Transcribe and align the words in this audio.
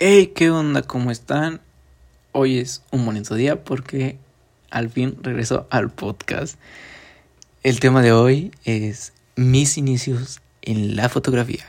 Hey, 0.00 0.28
¿qué 0.32 0.50
onda? 0.52 0.82
¿Cómo 0.82 1.10
están? 1.10 1.60
Hoy 2.30 2.58
es 2.58 2.84
un 2.92 3.04
bonito 3.04 3.34
día 3.34 3.64
porque 3.64 4.16
al 4.70 4.90
fin 4.90 5.16
regreso 5.22 5.66
al 5.70 5.90
podcast. 5.90 6.56
El 7.64 7.80
tema 7.80 8.00
de 8.00 8.12
hoy 8.12 8.52
es 8.64 9.12
mis 9.34 9.76
inicios 9.76 10.40
en 10.62 10.94
la 10.94 11.08
fotografía. 11.08 11.64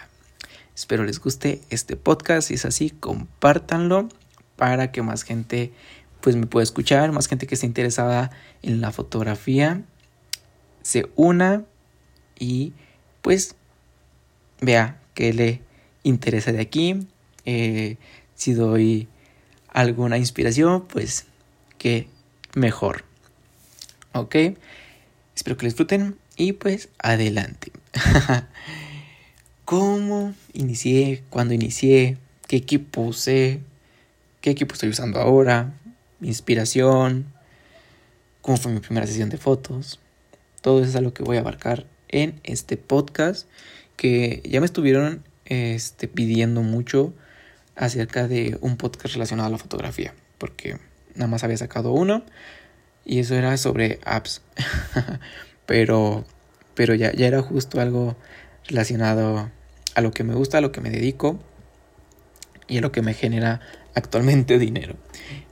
Espero 0.75 1.05
les 1.05 1.19
guste 1.19 1.61
este 1.71 1.95
podcast. 1.95 2.49
Si 2.49 2.53
es 2.53 2.65
así, 2.65 2.91
compártanlo 2.91 4.09
para 4.55 4.91
que 4.91 5.01
más 5.01 5.23
gente 5.23 5.73
pues 6.21 6.35
me 6.35 6.45
pueda 6.45 6.63
escuchar, 6.63 7.11
más 7.11 7.27
gente 7.27 7.47
que 7.47 7.55
esté 7.55 7.65
interesada 7.65 8.29
en 8.61 8.79
la 8.79 8.91
fotografía 8.91 9.81
se 10.83 11.09
una 11.15 11.63
y 12.37 12.73
pues 13.23 13.55
vea 14.61 15.01
que 15.15 15.33
le 15.33 15.61
interesa 16.03 16.51
de 16.51 16.61
aquí. 16.61 17.07
Eh, 17.45 17.97
si 18.39 18.53
doy 18.53 19.09
alguna 19.67 20.17
inspiración, 20.17 20.87
pues 20.87 21.25
que 21.77 22.07
mejor. 22.55 23.03
Ok, 24.13 24.33
espero 25.35 25.57
que 25.57 25.65
les 25.65 25.73
disfruten 25.73 26.17
y 26.37 26.53
pues 26.53 26.87
adelante. 26.99 27.73
¿Cómo 29.65 30.33
inicié? 30.53 31.21
¿Cuándo 31.29 31.53
inicié? 31.53 32.17
¿Qué 32.47 32.55
equipo 32.55 33.01
usé? 33.01 33.59
¿Qué 34.39 34.51
equipo 34.51 34.73
estoy 34.73 34.87
usando 34.87 35.19
ahora? 35.19 35.73
Inspiración. 36.21 37.25
¿Cómo 38.41 38.55
fue 38.55 38.71
mi 38.71 38.79
primera 38.79 39.05
sesión 39.05 39.27
de 39.27 39.37
fotos? 39.37 39.99
Todo 40.61 40.79
eso 40.79 40.89
es 40.89 40.95
algo 40.95 41.13
que 41.13 41.23
voy 41.23 41.35
a 41.35 41.41
abarcar 41.41 41.85
en 42.07 42.39
este 42.43 42.77
podcast 42.77 43.49
que 43.97 44.41
ya 44.45 44.61
me 44.61 44.65
estuvieron 44.65 45.25
este, 45.43 46.07
pidiendo 46.07 46.63
mucho 46.63 47.13
acerca 47.79 48.27
de 48.27 48.57
un 48.59 48.75
podcast 48.75 49.15
relacionado 49.15 49.47
a 49.47 49.51
la 49.51 49.57
fotografía, 49.57 50.13
porque 50.37 50.77
nada 51.15 51.27
más 51.27 51.45
había 51.45 51.55
sacado 51.55 51.93
uno 51.93 52.23
y 53.05 53.19
eso 53.19 53.35
era 53.35 53.55
sobre 53.55 53.99
apps, 54.03 54.41
pero, 55.65 56.25
pero 56.75 56.93
ya, 56.93 57.13
ya 57.13 57.25
era 57.25 57.41
justo 57.41 57.79
algo 57.79 58.17
relacionado 58.67 59.49
a 59.95 60.01
lo 60.01 60.11
que 60.11 60.25
me 60.25 60.35
gusta, 60.35 60.57
a 60.57 60.61
lo 60.61 60.73
que 60.73 60.81
me 60.81 60.89
dedico 60.89 61.39
y 62.67 62.79
a 62.79 62.81
lo 62.81 62.91
que 62.91 63.01
me 63.01 63.13
genera 63.13 63.61
actualmente 63.95 64.59
dinero. 64.59 64.95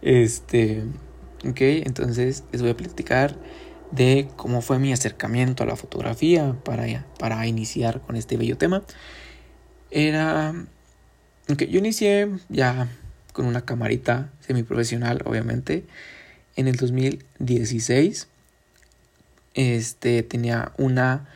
Este, 0.02 0.84
ok, 1.48 1.62
entonces 1.62 2.44
les 2.52 2.62
voy 2.62 2.72
a 2.72 2.78
platicar 2.78 3.38
de 3.92 4.28
cómo 4.36 4.62
fue 4.62 4.80
mi 4.80 4.92
acercamiento 4.92 5.64
a 5.64 5.66
la 5.66 5.78
fotografía 5.78 6.58
para, 6.66 7.06
para 7.18 7.48
iniciar 7.48 8.02
con 8.02 8.18
este 8.18 8.36
bello 8.36 8.58
tema. 8.58 8.84
Era 9.90 10.68
que 11.56 11.68
yo 11.68 11.80
inicié 11.80 12.30
ya 12.50 12.90
con 13.32 13.46
una 13.46 13.62
camarita 13.62 14.30
semiprofesional, 14.42 15.22
obviamente, 15.26 15.86
en 16.56 16.68
el 16.68 16.76
2016. 16.76 18.28
Este 19.54 20.24
tenía 20.24 20.74
una 20.78 21.28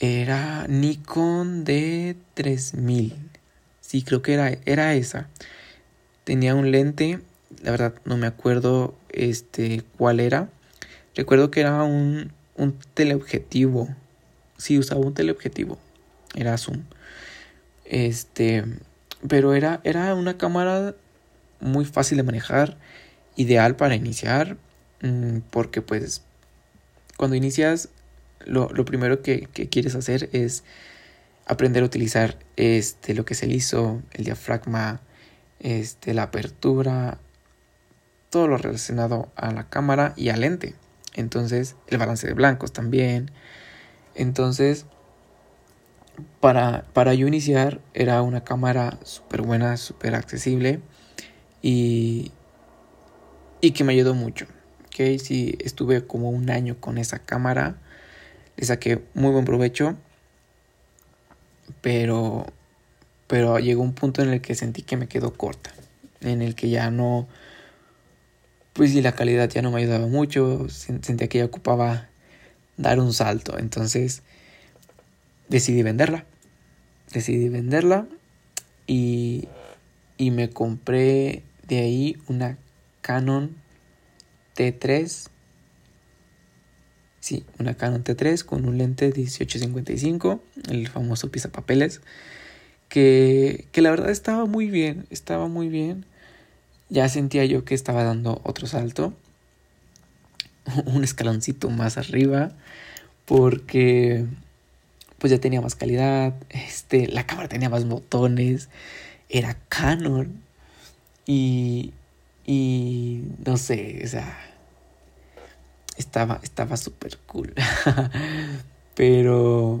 era 0.00 0.66
Nikon 0.68 1.64
D3000. 1.64 3.14
Sí, 3.80 4.02
creo 4.02 4.22
que 4.22 4.34
era, 4.34 4.58
era 4.66 4.94
esa. 4.94 5.28
Tenía 6.24 6.54
un 6.54 6.70
lente, 6.70 7.20
la 7.62 7.70
verdad 7.70 7.94
no 8.04 8.16
me 8.16 8.26
acuerdo 8.26 8.94
este 9.10 9.82
cuál 9.96 10.20
era. 10.20 10.48
Recuerdo 11.14 11.50
que 11.50 11.60
era 11.60 11.82
un, 11.84 12.32
un 12.56 12.76
teleobjetivo. 12.94 13.88
Sí, 14.58 14.78
usaba 14.78 15.00
un 15.00 15.14
teleobjetivo. 15.14 15.78
Era 16.34 16.58
zoom. 16.58 16.82
Este, 17.84 18.64
pero 19.28 19.54
era, 19.54 19.80
era 19.84 20.14
una 20.14 20.38
cámara 20.38 20.94
muy 21.60 21.84
fácil 21.84 22.16
de 22.16 22.22
manejar, 22.22 22.76
ideal 23.36 23.76
para 23.76 23.94
iniciar, 23.94 24.56
mm, 25.02 25.38
porque 25.50 25.82
pues 25.82 26.22
cuando 27.16 27.36
inicias 27.36 27.88
lo, 28.44 28.68
lo 28.70 28.84
primero 28.84 29.22
que, 29.22 29.48
que, 29.52 29.68
quieres 29.68 29.94
hacer 29.94 30.28
es 30.32 30.64
aprender 31.46 31.82
a 31.82 31.86
utilizar 31.86 32.38
este, 32.56 33.14
lo 33.14 33.24
que 33.24 33.34
es 33.34 33.42
el 33.42 33.52
ISO, 33.52 34.02
el 34.12 34.24
diafragma, 34.24 35.00
este, 35.60 36.14
la 36.14 36.24
apertura, 36.24 37.18
todo 38.30 38.48
lo 38.48 38.56
relacionado 38.56 39.30
a 39.36 39.52
la 39.52 39.68
cámara 39.68 40.12
y 40.16 40.28
al 40.28 40.40
lente. 40.40 40.74
Entonces, 41.14 41.76
el 41.86 41.98
balance 41.98 42.26
de 42.26 42.34
blancos 42.34 42.72
también. 42.72 43.30
Entonces, 44.14 44.86
para, 46.40 46.84
para 46.92 47.14
yo 47.14 47.26
iniciar 47.26 47.80
era 47.94 48.22
una 48.22 48.44
cámara 48.44 48.98
súper 49.02 49.42
buena, 49.42 49.76
súper 49.76 50.14
accesible 50.14 50.80
y, 51.62 52.32
y 53.60 53.70
que 53.72 53.84
me 53.84 53.92
ayudó 53.92 54.14
mucho. 54.14 54.46
Okay, 54.88 55.18
sí, 55.18 55.56
estuve 55.58 56.06
como 56.06 56.30
un 56.30 56.50
año 56.50 56.76
con 56.78 56.98
esa 56.98 57.18
cámara, 57.18 57.76
le 58.56 58.64
saqué 58.64 59.02
muy 59.14 59.32
buen 59.32 59.44
provecho, 59.44 59.96
pero, 61.80 62.46
pero 63.26 63.58
llegó 63.58 63.82
un 63.82 63.94
punto 63.94 64.22
en 64.22 64.28
el 64.28 64.40
que 64.40 64.54
sentí 64.54 64.82
que 64.82 64.96
me 64.96 65.08
quedó 65.08 65.32
corta, 65.32 65.72
en 66.20 66.42
el 66.42 66.54
que 66.54 66.70
ya 66.70 66.92
no, 66.92 67.26
pues 68.72 68.92
sí, 68.92 69.02
la 69.02 69.16
calidad 69.16 69.50
ya 69.50 69.62
no 69.62 69.72
me 69.72 69.80
ayudaba 69.80 70.06
mucho, 70.06 70.68
sentía 70.68 71.28
que 71.28 71.38
ya 71.38 71.44
ocupaba 71.46 72.08
dar 72.76 73.00
un 73.00 73.12
salto, 73.12 73.58
entonces 73.58 74.22
decidí 75.48 75.82
venderla. 75.82 76.24
Decidí 77.12 77.48
venderla 77.48 78.06
y, 78.86 79.48
y 80.16 80.30
me 80.30 80.50
compré 80.50 81.42
de 81.66 81.78
ahí 81.78 82.16
una 82.28 82.58
Canon 83.00 83.56
T3. 84.56 85.28
Sí, 87.20 87.44
una 87.58 87.74
Canon 87.74 88.04
T3 88.04 88.44
con 88.44 88.66
un 88.66 88.78
lente 88.78 89.06
1855, 89.06 90.42
el 90.70 90.88
famoso 90.88 91.30
papeles 91.52 92.00
que, 92.88 93.66
que 93.72 93.82
la 93.82 93.90
verdad 93.90 94.10
estaba 94.10 94.46
muy 94.46 94.68
bien, 94.70 95.06
estaba 95.10 95.48
muy 95.48 95.68
bien. 95.68 96.06
Ya 96.90 97.08
sentía 97.08 97.44
yo 97.44 97.64
que 97.64 97.74
estaba 97.74 98.04
dando 98.04 98.40
otro 98.44 98.66
salto, 98.66 99.14
un 100.86 101.02
escaloncito 101.02 101.70
más 101.70 101.98
arriba, 101.98 102.52
porque 103.24 104.26
pues 105.24 105.30
ya 105.30 105.40
tenía 105.40 105.62
más 105.62 105.74
calidad, 105.74 106.34
este, 106.50 107.06
la 107.08 107.26
cámara 107.26 107.48
tenía 107.48 107.70
más 107.70 107.86
botones, 107.86 108.68
era 109.30 109.56
Canon 109.70 110.42
y, 111.24 111.94
y 112.44 113.22
no 113.42 113.56
sé, 113.56 114.02
o 114.04 114.06
sea, 114.06 114.38
estaba 115.96 116.40
estaba 116.42 116.76
súper 116.76 117.16
cool. 117.24 117.54
Pero 118.94 119.80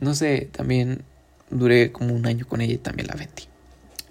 no 0.00 0.14
sé, 0.14 0.48
también 0.50 1.02
duré 1.50 1.92
como 1.92 2.14
un 2.14 2.24
año 2.26 2.48
con 2.48 2.62
ella 2.62 2.72
y 2.72 2.78
también 2.78 3.08
la 3.08 3.14
vendí. 3.14 3.42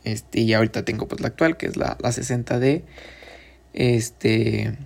Este, 0.03 0.41
y 0.41 0.53
ahorita 0.53 0.85
tengo 0.85 1.07
pues 1.07 1.21
la 1.21 1.29
actual, 1.29 1.57
que 1.57 1.65
es 1.65 1.75
la, 1.75 1.97
la 1.99 2.09
60D. 2.09 2.83
Este, 3.73 4.77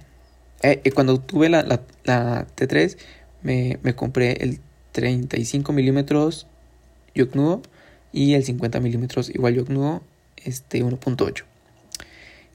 eh, 0.62 0.92
cuando 0.94 1.20
tuve 1.20 1.50
la, 1.50 1.64
la, 1.64 1.82
la 2.06 2.48
T3, 2.56 2.98
me, 3.44 3.80
me 3.84 3.96
compré 3.96 4.44
el 4.44 4.60
35 4.94 5.72
milímetros 5.74 6.48
Yocnudo 7.16 7.62
y 8.12 8.34
el 8.34 8.44
50 8.44 8.80
milímetros 8.80 9.30
igual 9.30 9.56
Yocnudo 9.56 10.02
este 10.38 10.84
1.8 10.84 11.44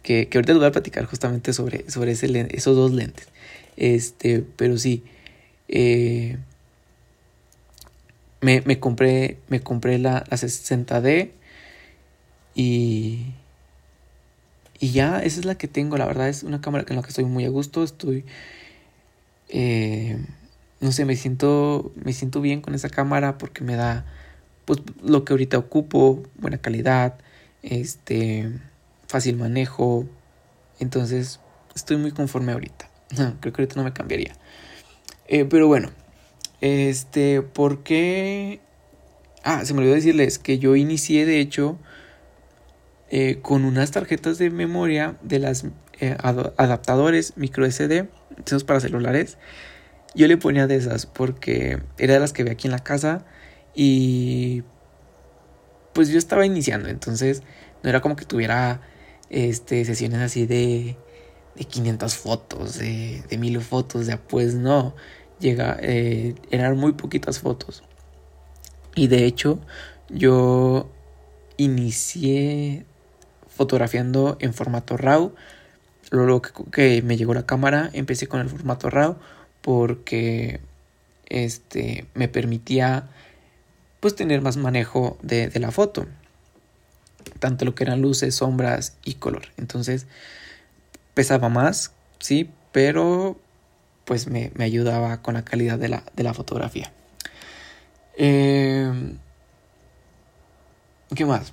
que, 0.02 0.28
que 0.28 0.38
ahorita 0.38 0.52
les 0.52 0.60
voy 0.60 0.68
a 0.68 0.72
platicar 0.72 1.04
justamente 1.04 1.52
sobre, 1.52 1.90
sobre 1.90 2.12
esos 2.12 2.76
dos 2.76 2.92
lentes. 2.92 3.28
Este 3.76 4.42
pero 4.56 4.78
sí 4.78 5.04
eh, 5.68 6.38
me, 8.40 8.62
me, 8.62 8.80
compré 8.80 9.38
me 9.48 9.60
compré 9.60 9.98
la, 9.98 10.24
la 10.28 10.36
60D 10.36 11.30
y 12.54 13.26
y 14.80 14.92
ya 14.92 15.18
esa 15.22 15.40
es 15.40 15.44
la 15.44 15.56
que 15.56 15.68
tengo. 15.68 15.98
La 15.98 16.06
verdad 16.06 16.28
es 16.28 16.42
una 16.42 16.60
cámara 16.60 16.84
en 16.88 16.96
la 16.96 17.02
que 17.02 17.08
estoy 17.08 17.24
muy 17.24 17.44
a 17.44 17.48
gusto. 17.48 17.82
Estoy 17.82 18.24
eh, 19.48 20.16
no 20.80 20.92
sé, 20.92 21.04
me 21.04 21.16
siento, 21.16 21.92
me 21.96 22.12
siento 22.12 22.40
bien 22.40 22.60
con 22.60 22.74
esa 22.74 22.88
cámara 22.88 23.38
porque 23.38 23.64
me 23.64 23.76
da 23.76 24.04
pues 24.64 24.80
lo 25.02 25.24
que 25.24 25.32
ahorita 25.32 25.58
ocupo, 25.58 26.22
buena 26.36 26.58
calidad, 26.58 27.18
este, 27.62 28.52
fácil 29.06 29.36
manejo. 29.36 30.06
Entonces, 30.78 31.40
estoy 31.74 31.96
muy 31.96 32.12
conforme 32.12 32.52
ahorita. 32.52 32.88
creo 33.40 33.52
que 33.52 33.62
ahorita 33.62 33.76
no 33.76 33.84
me 33.84 33.92
cambiaría. 33.92 34.34
Eh, 35.26 35.44
pero 35.46 35.66
bueno, 35.66 35.90
este, 36.60 37.42
¿por 37.42 37.82
qué? 37.82 38.60
Ah, 39.42 39.64
se 39.64 39.72
me 39.72 39.80
olvidó 39.80 39.94
decirles 39.94 40.38
que 40.38 40.58
yo 40.58 40.76
inicié, 40.76 41.24
de 41.24 41.40
hecho, 41.40 41.78
eh, 43.10 43.38
con 43.40 43.64
unas 43.64 43.90
tarjetas 43.90 44.38
de 44.38 44.50
memoria 44.50 45.16
de 45.22 45.38
las 45.38 45.64
eh, 46.00 46.16
adaptadores 46.20 47.36
micro 47.36 47.64
SD, 47.64 48.08
esos 48.44 48.64
para 48.64 48.80
celulares 48.80 49.38
yo 50.18 50.26
le 50.26 50.36
ponía 50.36 50.66
de 50.66 50.74
esas 50.74 51.06
porque 51.06 51.80
era 51.96 52.14
de 52.14 52.20
las 52.20 52.32
que 52.32 52.42
ve 52.42 52.50
aquí 52.50 52.66
en 52.66 52.72
la 52.72 52.80
casa 52.80 53.24
y 53.74 54.64
pues 55.92 56.08
yo 56.08 56.18
estaba 56.18 56.44
iniciando, 56.44 56.88
entonces 56.88 57.42
no 57.82 57.90
era 57.90 58.00
como 58.00 58.16
que 58.16 58.24
tuviera 58.24 58.80
este, 59.30 59.84
sesiones 59.84 60.20
así 60.20 60.44
de, 60.44 60.96
de 61.54 61.64
500 61.64 62.16
fotos, 62.16 62.78
de, 62.78 63.22
de 63.30 63.38
1000 63.38 63.60
fotos, 63.60 64.06
de 64.08 64.16
pues 64.16 64.54
no, 64.54 64.96
llega, 65.38 65.76
eh, 65.80 66.34
eran 66.50 66.76
muy 66.76 66.92
poquitas 66.92 67.38
fotos. 67.38 67.84
Y 68.96 69.06
de 69.06 69.24
hecho, 69.24 69.60
yo 70.08 70.90
inicié 71.56 72.86
fotografiando 73.48 74.36
en 74.40 74.52
formato 74.52 74.96
RAW. 74.96 75.32
Luego 76.10 76.42
que, 76.42 77.02
me 77.02 77.16
llegó 77.16 77.34
la 77.34 77.46
cámara, 77.46 77.90
empecé 77.92 78.26
con 78.26 78.40
el 78.40 78.48
formato 78.48 78.90
RAW 78.90 79.18
porque 79.68 80.60
este 81.26 82.06
me 82.14 82.26
permitía 82.26 83.10
pues 84.00 84.16
tener 84.16 84.40
más 84.40 84.56
manejo 84.56 85.18
de, 85.20 85.50
la 85.60 85.70
foto. 85.70 86.06
Tanto 87.38 87.66
lo 87.66 87.74
que 87.74 87.84
eran 87.84 88.00
luces, 88.00 88.34
sombras 88.34 88.96
y 89.04 89.16
color. 89.16 89.42
Entonces 89.58 90.06
pesaba 91.12 91.50
más, 91.50 91.92
sí, 92.18 92.48
pero 92.72 93.38
pues 94.06 94.26
me, 94.26 94.52
me 94.54 94.64
ayudaba 94.64 95.20
con 95.20 95.34
la 95.34 95.44
calidad 95.44 95.78
de 95.78 95.88
la, 95.90 96.02
de 96.16 96.22
la 96.22 96.32
fotografía. 96.32 96.90
Eh, 98.16 98.90
¿Qué 101.14 101.26
más? 101.26 101.52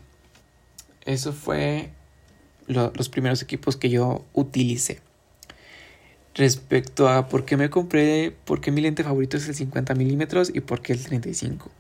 Eso 1.04 1.34
fue 1.34 1.90
lo, 2.68 2.94
los 2.96 3.10
primeros 3.10 3.42
equipos 3.42 3.76
que 3.76 3.90
yo 3.90 4.24
utilicé. 4.32 5.02
Respecto 6.36 7.08
a 7.08 7.30
por 7.30 7.46
qué 7.46 7.56
me 7.56 7.70
compré, 7.70 8.36
por 8.44 8.60
qué 8.60 8.70
mi 8.70 8.82
lente 8.82 9.04
favorito 9.04 9.38
es 9.38 9.48
el 9.48 9.56
50 9.56 9.96
milímetros 9.96 10.52
y 10.54 10.60
por 10.60 10.82
qué 10.82 10.92
el 10.94 11.04
35. 11.04 11.72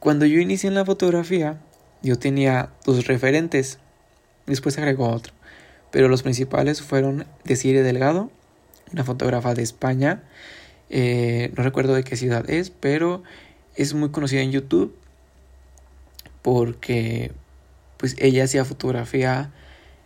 Cuando 0.00 0.26
yo 0.26 0.38
inicié 0.38 0.68
en 0.68 0.74
la 0.74 0.84
fotografía, 0.84 1.58
yo 2.02 2.18
tenía 2.18 2.70
dos 2.84 3.06
referentes. 3.06 3.78
Después 4.46 4.76
agregó 4.76 5.08
otro. 5.08 5.32
Pero 5.90 6.08
los 6.08 6.22
principales 6.22 6.82
fueron 6.82 7.26
Desire 7.44 7.82
Delgado, 7.82 8.30
una 8.92 9.04
fotógrafa 9.04 9.54
de 9.54 9.62
España. 9.62 10.22
Eh, 10.90 11.52
no 11.56 11.62
recuerdo 11.62 11.94
de 11.94 12.04
qué 12.04 12.16
ciudad 12.16 12.48
es, 12.50 12.68
pero 12.68 13.22
es 13.76 13.94
muy 13.94 14.10
conocida 14.10 14.42
en 14.42 14.52
YouTube 14.52 14.94
porque 16.42 17.32
pues 17.96 18.16
ella 18.18 18.44
hacía 18.44 18.64
fotografía 18.64 19.52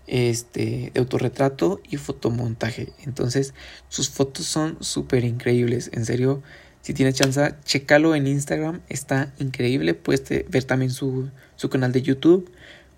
este, 0.07 0.91
de 0.93 1.01
autorretrato 1.01 1.81
y 1.89 1.97
fotomontaje. 1.97 2.93
Entonces 3.05 3.55
sus 3.89 4.11
fotos 4.11 4.47
son 4.47 4.79
súper 4.81 5.25
increíbles. 5.25 5.91
En 5.93 6.05
serio, 6.05 6.43
si 6.83 6.95
tienes 6.95 7.15
chance, 7.15 7.55
chécalo 7.65 8.15
en 8.15 8.27
Instagram, 8.27 8.81
está 8.89 9.33
increíble. 9.39 9.95
Puedes 9.95 10.29
ver 10.49 10.65
también 10.65 10.91
su, 10.91 11.31
su 11.57 11.69
canal 11.69 11.93
de 11.93 12.03
YouTube. 12.03 12.51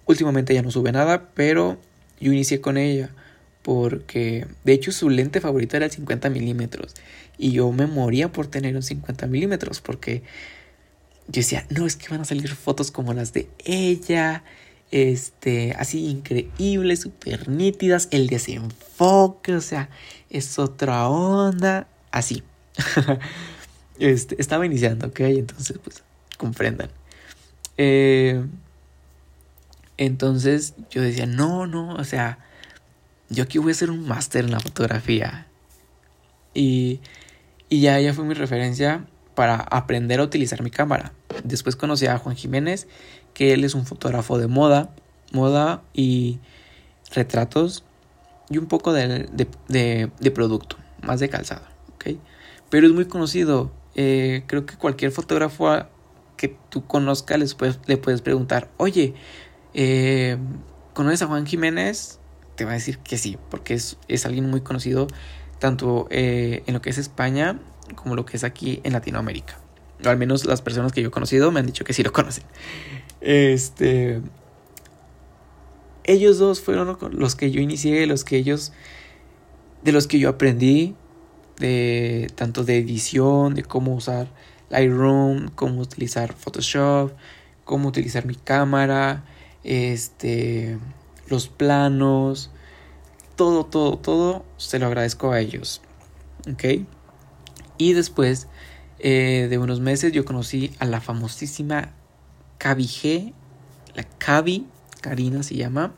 Últimamente 0.06 0.54
ya 0.54 0.62
no 0.62 0.70
sube 0.70 0.92
nada, 0.92 1.30
pero 1.34 1.78
yo 2.20 2.32
inicié 2.32 2.60
con 2.60 2.76
ella 2.76 3.10
porque 3.62 4.46
de 4.64 4.72
hecho 4.72 4.92
su 4.92 5.10
lente 5.10 5.40
favorita 5.40 5.76
era 5.76 5.86
el 5.86 5.92
50 5.92 6.30
milímetros 6.30 6.94
y 7.36 7.52
yo 7.52 7.70
me 7.70 7.86
moría 7.86 8.32
por 8.32 8.46
tener 8.46 8.74
un 8.74 8.82
50 8.82 9.26
milímetros 9.26 9.80
porque 9.80 10.22
yo 11.26 11.40
decía, 11.40 11.66
no, 11.68 11.86
es 11.86 11.96
que 11.96 12.08
van 12.08 12.22
a 12.22 12.24
salir 12.24 12.48
fotos 12.48 12.90
como 12.90 13.12
las 13.12 13.32
de 13.34 13.48
ella, 13.64 14.42
este, 14.90 15.72
así 15.78 16.06
increíbles, 16.06 17.00
súper 17.00 17.48
nítidas, 17.48 18.08
el 18.10 18.28
desenfoque, 18.28 19.54
o 19.54 19.60
sea, 19.60 19.90
es 20.30 20.58
otra 20.58 21.08
onda, 21.08 21.86
así. 22.10 22.42
Este, 24.00 24.40
estaba 24.40 24.64
iniciando, 24.64 25.08
¿ok? 25.08 25.18
Entonces, 25.22 25.76
pues, 25.82 26.04
comprendan. 26.36 26.88
Eh, 27.76 28.46
entonces 29.96 30.74
yo 30.88 31.02
decía, 31.02 31.26
no, 31.26 31.66
no, 31.66 31.94
o 31.94 32.04
sea, 32.04 32.38
yo 33.28 33.42
aquí 33.42 33.58
voy 33.58 33.70
a 33.70 33.72
hacer 33.72 33.90
un 33.90 34.06
máster 34.06 34.44
en 34.44 34.52
la 34.52 34.60
fotografía. 34.60 35.48
Y, 36.54 37.00
y 37.68 37.80
ya 37.80 37.98
ella 37.98 38.14
fue 38.14 38.24
mi 38.24 38.34
referencia 38.34 39.04
para 39.34 39.56
aprender 39.56 40.20
a 40.20 40.22
utilizar 40.22 40.62
mi 40.62 40.70
cámara. 40.70 41.12
Después 41.44 41.76
conocí 41.76 42.06
a 42.06 42.18
Juan 42.18 42.36
Jiménez, 42.36 42.86
que 43.38 43.52
él 43.52 43.62
es 43.62 43.76
un 43.76 43.86
fotógrafo 43.86 44.36
de 44.36 44.48
moda, 44.48 44.90
moda 45.32 45.82
y 45.94 46.40
retratos 47.14 47.84
y 48.50 48.58
un 48.58 48.66
poco 48.66 48.92
de, 48.92 49.28
de, 49.68 50.30
producto, 50.32 50.76
más 51.02 51.20
de 51.20 51.28
calzado, 51.28 51.62
¿ok? 51.94 52.16
Pero 52.68 52.88
es 52.88 52.92
muy 52.92 53.04
conocido 53.04 53.70
eh, 53.94 54.42
creo 54.48 54.66
que 54.66 54.76
cualquier 54.76 55.12
fotógrafo 55.12 55.86
que 56.36 56.56
tú 56.68 56.84
conozcas 56.84 57.38
les 57.38 57.54
puedes, 57.54 57.78
le 57.86 57.96
puedes 57.96 58.22
preguntar, 58.22 58.68
oye, 58.76 59.14
eh, 59.72 60.36
¿conoces 60.92 61.22
a 61.22 61.28
Juan 61.28 61.46
Jiménez? 61.46 62.18
Te 62.56 62.64
va 62.64 62.72
a 62.72 62.74
decir 62.74 62.98
que 62.98 63.18
sí, 63.18 63.38
porque 63.50 63.74
es, 63.74 63.98
es 64.08 64.26
alguien 64.26 64.50
muy 64.50 64.62
conocido 64.62 65.06
tanto 65.60 66.08
eh, 66.10 66.64
en 66.66 66.74
lo 66.74 66.82
que 66.82 66.90
es 66.90 66.98
España 66.98 67.60
como 67.94 68.16
lo 68.16 68.26
que 68.26 68.36
es 68.36 68.42
aquí 68.42 68.80
en 68.82 68.94
Latinoamérica. 68.94 69.60
Al 70.04 70.16
menos 70.16 70.44
las 70.44 70.60
personas 70.60 70.90
que 70.90 71.02
yo 71.02 71.08
he 71.08 71.12
conocido 71.12 71.52
me 71.52 71.60
han 71.60 71.66
dicho 71.66 71.84
que 71.84 71.92
sí 71.92 72.02
lo 72.02 72.12
conocen. 72.12 72.42
Este. 73.20 74.20
Ellos 76.04 76.38
dos 76.38 76.60
fueron 76.60 76.96
los 77.12 77.34
que 77.34 77.50
yo 77.50 77.60
inicié, 77.60 78.06
los 78.06 78.24
que 78.24 78.36
ellos. 78.36 78.72
de 79.82 79.92
los 79.92 80.06
que 80.06 80.18
yo 80.18 80.28
aprendí 80.28 80.94
de 81.58 82.30
tanto 82.34 82.64
de 82.64 82.78
edición, 82.78 83.54
de 83.54 83.62
cómo 83.62 83.94
usar 83.94 84.28
Lightroom, 84.70 85.48
cómo 85.54 85.80
utilizar 85.80 86.32
Photoshop, 86.32 87.12
cómo 87.64 87.88
utilizar 87.88 88.26
mi 88.26 88.34
cámara, 88.34 89.24
este, 89.64 90.78
los 91.28 91.48
planos, 91.48 92.50
todo, 93.36 93.64
todo, 93.64 93.98
todo 93.98 94.44
se 94.56 94.78
lo 94.78 94.86
agradezco 94.86 95.32
a 95.32 95.40
ellos. 95.40 95.80
¿Ok? 96.50 96.86
Y 97.76 97.92
después 97.92 98.48
eh, 98.98 99.46
de 99.48 99.58
unos 99.58 99.80
meses 99.80 100.12
yo 100.12 100.24
conocí 100.24 100.72
a 100.78 100.84
la 100.84 101.00
famosísima 101.00 101.92
Cavi 102.58 102.84
G, 102.84 103.32
la 103.94 104.04
Cavi, 104.04 104.66
Karina 105.00 105.42
se 105.42 105.56
llama. 105.56 105.94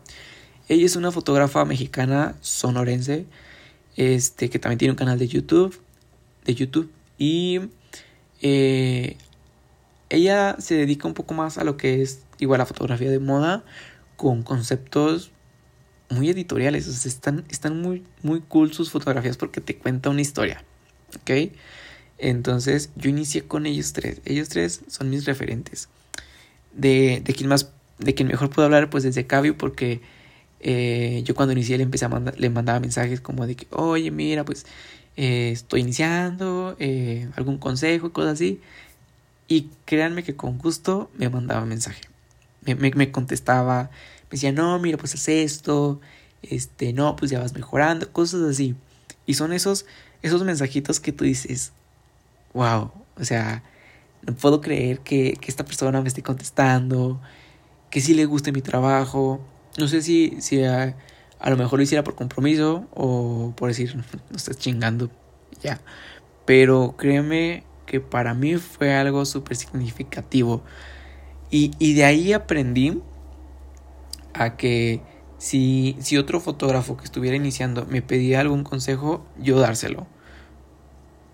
Ella 0.69 0.87
es 0.87 0.95
una 0.97 1.11
fotógrafa 1.11 1.65
mexicana 1.65 2.37
sonorense 2.41 3.27
este, 3.97 4.51
que 4.51 4.59
también 4.59 4.79
tiene 4.79 4.93
un 4.93 4.97
canal 4.97 5.19
de 5.19 5.29
YouTube, 5.29 5.81
de 6.45 6.55
YouTube, 6.55 6.91
y 7.19 7.61
eh, 8.41 9.17
ella 10.09 10.57
se 10.59 10.75
dedica 10.75 11.07
un 11.09 11.15
poco 11.15 11.35
más 11.35 11.59
a 11.59 11.65
lo 11.65 11.77
que 11.77 12.03
es 12.03 12.23
igual 12.39 12.59
la 12.59 12.67
fotografía 12.67 13.11
de 13.11 13.19
moda, 13.19 13.65
con 14.17 14.43
conceptos 14.43 15.33
muy 16.09 16.29
editoriales, 16.29 16.89
o 16.89 16.93
sea, 16.93 17.09
están, 17.09 17.45
están 17.51 17.81
muy, 17.81 18.05
muy 18.23 18.41
cool 18.41 18.73
sus 18.73 18.91
fotografías 18.91 19.37
porque 19.37 19.61
te 19.61 19.77
cuenta 19.77 20.11
una 20.11 20.21
historia, 20.21 20.65
¿ok? 21.21 21.53
Entonces 22.19 22.91
yo 22.97 23.11
inicié 23.11 23.43
con 23.43 23.67
ellos 23.67 23.93
tres, 23.93 24.21
ellos 24.25 24.49
tres 24.49 24.83
son 24.89 25.11
mis 25.11 25.25
referentes. 25.25 25.89
De, 26.73 27.21
de 27.25 27.35
quien 27.35 27.49
más, 27.49 27.71
de 27.99 28.15
quien 28.15 28.29
mejor 28.29 28.51
puedo 28.51 28.67
hablar, 28.67 28.91
pues 28.91 29.05
desde 29.05 29.27
Cabio, 29.27 29.57
porque 29.59 30.01
eh, 30.61 31.23
yo 31.25 31.35
cuando 31.35 31.53
inicié 31.53 31.79
le 31.79 31.85
empecé 31.85 32.05
a 32.05 32.23
le 32.37 32.51
mandaba 32.51 32.81
mensajes 32.81 33.21
como 33.21 33.47
de 33.47 33.57
que, 33.57 33.67
oye, 33.71 34.11
mira, 34.11 34.45
pues 34.45 34.67
eh, 35.17 35.51
estoy 35.53 35.81
iniciando, 35.81 36.77
eh, 36.79 37.29
algún 37.37 37.59
consejo, 37.59 38.13
cosas 38.13 38.35
así. 38.35 38.61
Y 39.49 39.69
créanme 39.85 40.23
que 40.23 40.37
con 40.37 40.59
gusto 40.59 41.11
me 41.17 41.29
mandaba 41.29 41.65
mensaje. 41.67 42.03
Me, 42.65 42.75
me, 42.75 43.11
contestaba, 43.11 43.91
me 44.25 44.31
decía, 44.33 44.53
no, 44.53 44.79
mira, 44.79 44.99
pues 44.99 45.15
haz 45.15 45.29
esto, 45.29 46.01
este, 46.43 46.93
no, 46.93 47.17
pues 47.17 47.31
ya 47.31 47.41
vas 47.41 47.55
mejorando, 47.55 48.13
cosas 48.13 48.43
así. 48.43 48.77
Y 49.27 49.35
son 49.35 49.53
esos, 49.53 49.87
esos 50.23 50.45
mensajitos 50.45 51.01
que 51.01 51.13
tú 51.13 51.25
dices, 51.25 51.73
wow, 52.55 52.93
o 53.17 53.25
sea, 53.25 53.63
no 54.27 54.35
puedo 54.35 54.61
creer 54.61 55.01
que, 55.01 55.35
que 55.41 55.51
esta 55.51 55.65
persona 55.65 56.01
me 56.03 56.09
esté 56.09 56.23
contestando, 56.23 57.21
que 57.91 58.01
sí 58.01 58.15
le 58.15 58.25
guste 58.25 58.53
mi 58.53 58.63
trabajo, 58.63 59.41
no 59.79 59.89
sé 59.89 60.03
si, 60.03 60.37
si 60.41 60.63
a, 60.65 60.97
lo 61.47 61.57
mejor 61.57 61.79
lo 61.79 61.83
hiciera 61.83 62.05
por 62.05 62.15
compromiso 62.15 62.87
o 62.95 63.53
por 63.57 63.69
decir, 63.69 63.97
no 63.97 64.37
estás 64.37 64.59
chingando, 64.59 65.11
ya. 65.63 65.81
Pero 66.45 66.95
créeme 66.97 67.65
que 67.87 68.01
para 68.01 68.35
mí 68.35 68.57
fue 68.57 68.95
algo 68.95 69.25
súper 69.25 69.57
significativo. 69.57 70.63
Y, 71.51 71.73
y, 71.79 71.95
de 71.95 72.05
ahí 72.05 72.33
aprendí 72.33 73.01
a 74.35 74.57
que 74.57 75.03
si, 75.39 75.97
si 76.01 76.17
otro 76.17 76.39
fotógrafo 76.41 76.97
que 76.97 77.05
estuviera 77.05 77.37
iniciando 77.37 77.87
me 77.87 78.03
pedía 78.03 78.41
algún 78.41 78.63
consejo, 78.63 79.25
yo 79.39 79.59
dárselo. 79.59 80.07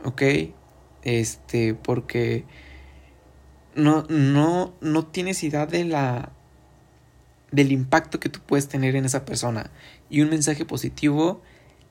¿Ok? 0.04 0.22
Este, 1.02 1.74
porque 1.74 2.44
no, 3.76 4.04
no, 4.08 4.74
no 4.80 5.06
tienes 5.06 5.44
idea 5.44 5.66
de 5.66 5.84
la, 5.84 6.32
del 7.52 7.72
impacto 7.72 8.18
que 8.18 8.28
tú 8.28 8.40
puedes 8.44 8.68
tener 8.68 8.96
en 8.96 9.04
esa 9.04 9.24
persona. 9.24 9.70
Y 10.10 10.22
un 10.22 10.30
mensaje 10.30 10.64
positivo 10.64 11.42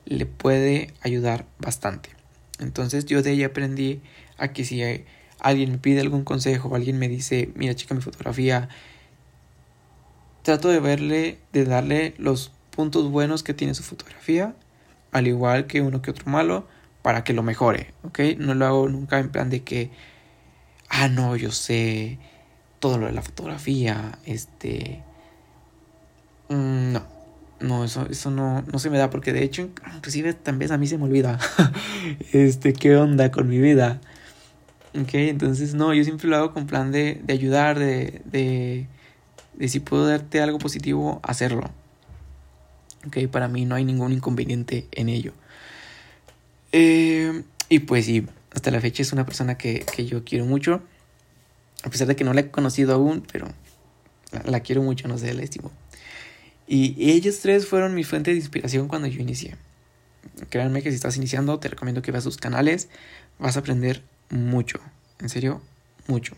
le 0.04 0.26
puede 0.26 0.92
ayudar 1.00 1.46
bastante. 1.58 2.10
Entonces 2.58 3.06
yo 3.06 3.22
de 3.22 3.30
ahí 3.30 3.44
aprendí 3.44 4.02
a 4.38 4.48
que 4.48 4.64
si 4.64 4.82
alguien 5.40 5.72
me 5.72 5.78
pide 5.78 6.00
algún 6.00 6.24
consejo, 6.24 6.74
alguien 6.74 6.98
me 6.98 7.08
dice, 7.08 7.50
mira 7.54 7.74
chica 7.74 7.94
mi 7.94 8.00
fotografía, 8.00 8.68
trato 10.42 10.68
de 10.68 10.80
verle, 10.80 11.38
de 11.52 11.64
darle 11.64 12.14
los 12.18 12.52
puntos 12.70 13.10
buenos 13.10 13.42
que 13.42 13.54
tiene 13.54 13.74
su 13.74 13.82
fotografía, 13.82 14.54
al 15.12 15.26
igual 15.26 15.66
que 15.66 15.80
uno 15.80 16.02
que 16.02 16.10
otro 16.10 16.30
malo, 16.30 16.66
para 17.02 17.24
que 17.24 17.32
lo 17.32 17.42
mejore, 17.42 17.92
¿ok? 18.02 18.20
No 18.38 18.54
lo 18.54 18.66
hago 18.66 18.88
nunca 18.88 19.18
en 19.18 19.30
plan 19.30 19.50
de 19.50 19.62
que, 19.62 19.90
ah, 20.88 21.08
no, 21.08 21.36
yo 21.36 21.50
sé 21.50 22.18
todo 22.78 22.98
lo 22.98 23.06
de 23.06 23.12
la 23.12 23.22
fotografía, 23.22 24.18
este... 24.24 25.02
Mm, 26.48 26.92
no, 26.92 27.02
no, 27.60 27.84
eso, 27.84 28.06
eso 28.08 28.30
no, 28.30 28.62
no 28.62 28.78
se 28.78 28.90
me 28.90 28.98
da 28.98 29.10
porque 29.10 29.32
de 29.32 29.42
hecho, 29.42 29.68
inclusive 29.94 30.34
también 30.34 30.72
a 30.72 30.78
mí 30.78 30.86
se 30.86 30.98
me 30.98 31.04
olvida, 31.04 31.38
este, 32.32 32.72
qué 32.72 32.96
onda 32.96 33.30
con 33.30 33.48
mi 33.48 33.58
vida. 33.58 34.00
Ok, 35.00 35.14
entonces 35.14 35.74
no, 35.74 35.92
yo 35.92 36.04
siempre 36.04 36.28
lo 36.28 36.36
hago 36.36 36.52
con 36.52 36.66
plan 36.66 36.92
de, 36.92 37.20
de 37.22 37.32
ayudar, 37.32 37.78
de, 37.78 38.22
de, 38.24 38.86
de 39.54 39.68
si 39.68 39.80
puedo 39.80 40.06
darte 40.06 40.40
algo 40.40 40.58
positivo, 40.58 41.20
hacerlo. 41.22 41.70
Ok, 43.06 43.28
para 43.30 43.48
mí 43.48 43.64
no 43.66 43.74
hay 43.74 43.84
ningún 43.84 44.12
inconveniente 44.12 44.86
en 44.92 45.08
ello. 45.08 45.32
Eh, 46.72 47.42
y 47.68 47.80
pues 47.80 48.06
sí, 48.06 48.26
hasta 48.56 48.70
la 48.70 48.80
fecha 48.80 49.02
es 49.02 49.12
una 49.12 49.26
persona 49.26 49.58
que, 49.58 49.84
que, 49.94 50.06
yo 50.06 50.24
quiero 50.24 50.46
mucho. 50.46 50.82
A 51.84 51.90
pesar 51.90 52.08
de 52.08 52.16
que 52.16 52.24
no 52.24 52.32
la 52.32 52.40
he 52.40 52.50
conocido 52.50 52.94
aún, 52.94 53.22
pero 53.30 53.48
la, 54.46 54.60
quiero 54.60 54.82
mucho, 54.82 55.08
no 55.08 55.18
sé, 55.18 55.34
la 55.34 55.42
estimo. 55.42 55.70
Y 56.66 57.10
ellos 57.10 57.38
tres 57.40 57.66
fueron 57.66 57.94
mi 57.94 58.02
fuente 58.02 58.30
de 58.30 58.38
inspiración 58.38 58.88
cuando 58.88 59.08
yo 59.08 59.20
inicié. 59.20 59.56
Créanme 60.48 60.82
que 60.82 60.88
si 60.88 60.96
estás 60.96 61.18
iniciando, 61.18 61.58
te 61.58 61.68
recomiendo 61.68 62.00
que 62.00 62.10
veas 62.12 62.24
sus 62.24 62.38
canales. 62.38 62.88
Vas 63.38 63.56
a 63.56 63.60
aprender 63.60 64.02
mucho. 64.30 64.80
En 65.20 65.28
serio, 65.28 65.60
mucho. 66.06 66.34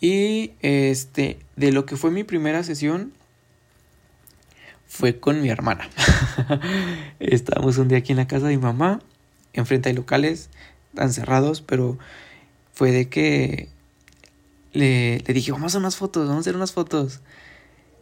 Y 0.00 0.52
este, 0.60 1.40
de 1.56 1.72
lo 1.72 1.84
que 1.84 1.96
fue 1.96 2.12
mi 2.12 2.22
primera 2.22 2.62
sesión, 2.62 3.12
fue 4.86 5.18
con 5.18 5.42
mi 5.42 5.50
hermana. 5.50 5.90
Estábamos 7.18 7.76
un 7.78 7.88
día 7.88 7.98
aquí 7.98 8.12
en 8.12 8.18
la 8.18 8.28
casa 8.28 8.46
de 8.46 8.56
mi 8.56 8.62
mamá. 8.62 9.00
Enfrente 9.52 9.88
hay 9.88 9.96
locales, 9.96 10.48
tan 10.98 11.12
cerrados, 11.12 11.62
pero 11.62 11.96
fue 12.74 12.90
de 12.90 13.08
que 13.08 13.68
le, 14.72 15.20
le 15.20 15.34
dije, 15.34 15.52
vamos 15.52 15.66
a 15.66 15.68
hacer 15.68 15.78
unas 15.78 15.96
fotos, 15.96 16.26
vamos 16.26 16.38
a 16.38 16.40
hacer 16.40 16.56
unas 16.56 16.72
fotos 16.72 17.20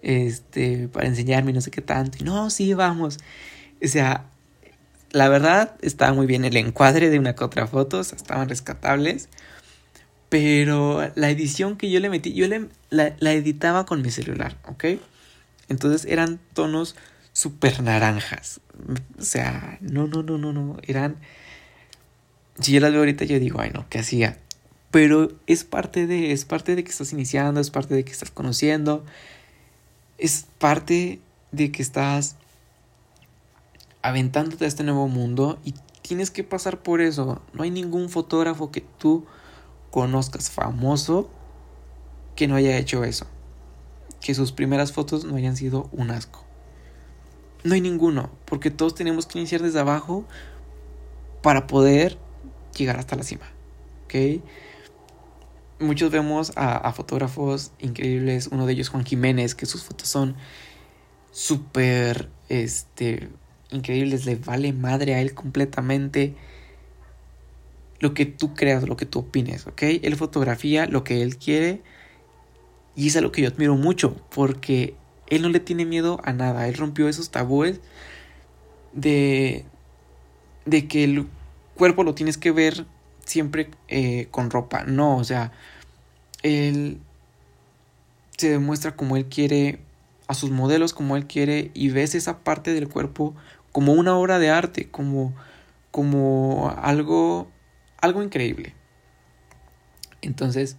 este, 0.00 0.88
para 0.88 1.07
enseñarme 1.07 1.53
no 1.53 1.61
sé 1.61 1.71
qué 1.71 1.83
tanto. 1.83 2.17
Y 2.19 2.25
no, 2.25 2.49
sí, 2.49 2.73
vamos. 2.73 3.19
O 3.85 3.87
sea, 3.87 4.25
la 5.11 5.29
verdad 5.29 5.76
estaba 5.83 6.15
muy 6.15 6.26
bien 6.26 6.47
el 6.47 6.57
encuadre 6.57 7.11
de 7.11 7.19
una 7.19 7.35
que 7.35 7.45
otra 7.45 7.67
foto, 7.67 8.00
estaban 8.00 8.49
rescatables. 8.49 9.29
Pero 10.31 11.12
la 11.17 11.31
edición 11.31 11.76
que 11.76 11.91
yo 11.91 12.00
le 12.00 12.09
metí, 12.09 12.33
yo 12.33 12.49
le, 12.49 12.69
la, 12.88 13.15
la 13.21 13.33
editaba 13.33 13.85
con 13.85 14.00
mi 14.00 14.11
celular, 14.11 14.57
¿ok? 14.67 14.85
Entonces 15.69 16.07
eran 16.11 16.41
tonos 16.55 16.97
súper 17.33 17.83
naranjas. 17.83 18.61
O 19.19 19.23
sea, 19.23 19.76
no, 19.83 20.07
no, 20.07 20.23
no, 20.23 20.38
no, 20.38 20.55
no. 20.55 20.79
Eran. 20.83 21.17
Si 22.61 22.73
yo 22.73 22.81
las 22.81 22.91
veo 22.91 23.01
ahorita, 23.01 23.25
yo 23.25 23.39
digo, 23.39 23.61
ay, 23.61 23.71
no, 23.73 23.87
¿qué 23.89 23.99
hacía? 23.99 24.39
Pero 24.91 25.33
es 25.47 25.65
parte 25.65 26.07
de, 26.07 26.33
es 26.33 26.45
parte 26.45 26.75
de 26.75 26.85
que 26.85 26.91
estás 26.91 27.13
iniciando, 27.13 27.61
es 27.61 27.71
parte 27.71 27.95
de 27.95 28.05
que 28.05 28.13
estás 28.13 28.31
conociendo 28.31 29.05
es 30.19 30.47
parte 30.59 31.21
de 31.53 31.73
que 31.73 31.83
estás 31.83 32.37
aventándote 34.03 34.65
a 34.65 34.69
este 34.69 34.85
nuevo 34.85 35.09
mundo 35.09 35.59
y 35.65 35.75
tienes 36.03 36.31
que 36.31 36.45
pasar 36.45 36.83
por 36.83 37.01
eso. 37.01 37.43
No 37.53 37.63
hay 37.63 37.71
ningún 37.71 38.09
fotógrafo 38.09 38.71
que 38.71 38.81
tú 38.81 39.27
conozcas 39.91 40.51
famoso 40.51 41.29
que 42.35 42.47
no 42.47 42.55
haya 42.55 42.77
hecho 42.79 43.05
eso. 43.05 43.27
Que 44.21 44.35
sus 44.35 44.53
primeras 44.53 44.93
fotos 44.93 45.25
no 45.25 45.37
hayan 45.37 45.57
sido 45.57 45.89
un 45.93 46.11
asco. 46.11 46.45
No 47.65 47.75
hay 47.75 47.81
ninguno, 47.81 48.31
porque 48.45 48.71
todos 48.71 48.95
tenemos 48.95 49.27
que 49.27 49.39
iniciar 49.39 49.63
desde 49.63 49.81
abajo 49.81 50.25
para 51.43 51.67
poder 51.67 52.17
llegar 52.76 52.99
hasta 52.99 53.16
la 53.16 53.23
cima. 53.23 53.47
¿Ok? 54.04 54.14
muchos 55.78 56.11
vemos 56.11 56.52
a, 56.56 56.92
fotógrafos 56.92 57.73
increíbles, 57.78 58.49
uno 58.50 58.66
de 58.66 58.73
ellos 58.73 58.88
Juan 58.88 59.04
Jiménez, 59.04 59.54
que 59.54 59.66
sus 59.66 59.85
fotos 59.85 60.09
son 60.09 60.37
súper, 61.30 62.30
este, 62.49 63.28
increíbles, 63.71 64.25
le 64.26 64.37
vale 64.37 64.73
madre 64.73 65.14
a 65.14 65.21
él 65.21 65.35
completamente 65.35 66.35
lo 67.99 68.14
que 68.14 68.26
tú 68.26 68.54
creas, 68.54 68.88
lo 68.88 68.97
que 68.97 69.06
tú 69.06 69.21
opines, 69.21 69.66
¿ok? 69.66 69.83
Él 70.02 70.16
fotografía 70.16 70.87
lo 70.87 71.04
que 71.04 71.23
él 71.23 71.37
quiere 71.37 71.83
y 72.95 73.09
es 73.09 73.16
algo 73.16 73.33
que 73.33 73.42
yo 73.42 73.49
admiro 73.49 73.76
mucho 73.76 74.16
porque 74.35 74.95
él 75.28 75.42
no 75.42 75.49
le 75.49 75.61
tiene 75.61 75.85
miedo 75.85 76.21
a 76.25 76.33
nada, 76.33 76.68
él 76.68 76.75
rompió 76.75 77.09
esos 77.09 77.30
tabúes 77.30 77.80
de, 78.92 79.64
de 80.64 80.88
que 80.88 81.26
cuerpo 81.76 82.02
lo 82.02 82.14
tienes 82.14 82.38
que 82.38 82.50
ver 82.50 82.87
siempre 83.25 83.71
eh, 83.88 84.28
con 84.30 84.50
ropa. 84.50 84.85
No, 84.85 85.16
o 85.16 85.25
sea, 85.25 85.52
él 86.42 87.00
se 88.37 88.50
demuestra 88.50 88.97
como 88.97 89.16
él 89.16 89.26
quiere, 89.26 89.80
a 90.26 90.35
sus 90.35 90.50
modelos 90.50 90.92
como 90.92 91.16
él 91.16 91.26
quiere, 91.26 91.71
y 91.75 91.90
ves 91.90 92.14
esa 92.14 92.38
parte 92.40 92.73
del 92.73 92.88
cuerpo 92.88 93.35
como 93.73 93.92
una 93.92 94.16
obra 94.16 94.38
de 94.38 94.50
arte, 94.50 94.90
como, 94.90 95.35
como 95.90 96.75
algo, 96.78 97.49
algo 98.00 98.23
increíble. 98.23 98.75
Entonces, 100.23 100.76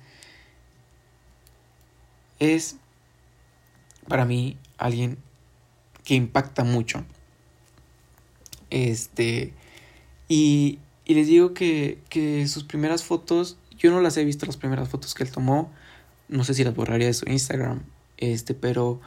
es 2.40 2.78
para 4.08 4.26
mí 4.26 4.58
alguien 4.78 5.18
que 6.04 6.16
impacta 6.16 6.64
mucho. 6.64 7.04
Este, 8.70 9.54
y, 10.28 10.80
y 11.08 11.14
les 11.14 11.28
digo 11.28 11.54
que, 11.54 12.00
que 12.10 12.46
sus 12.50 12.66
primeras 12.66 13.06
fotos, 13.06 13.58
yo 13.78 13.92
no 13.92 14.02
las 14.02 14.18
he 14.18 14.26
visto 14.26 14.46
las 14.46 14.58
primeras 14.58 14.90
fotos 14.90 15.14
que 15.14 15.24
él 15.24 15.32
tomó. 15.32 15.72
No 16.28 16.44
sé 16.44 16.54
si 16.54 16.66
las 16.66 16.76
borraría 16.76 17.08
de 17.08 17.14
su 17.14 17.26
Instagram. 17.30 17.84
Este, 18.18 18.54
pero 18.54 19.00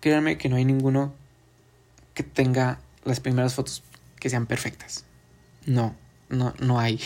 créanme 0.00 0.36
que 0.36 0.48
no 0.48 0.56
hay 0.56 0.64
ninguno 0.64 1.14
que 2.14 2.24
tenga 2.24 2.80
las 3.04 3.20
primeras 3.20 3.54
fotos 3.54 3.84
que 4.18 4.28
sean 4.28 4.46
perfectas. 4.46 5.04
No, 5.64 5.94
no, 6.28 6.54
no 6.58 6.80
hay. 6.80 6.98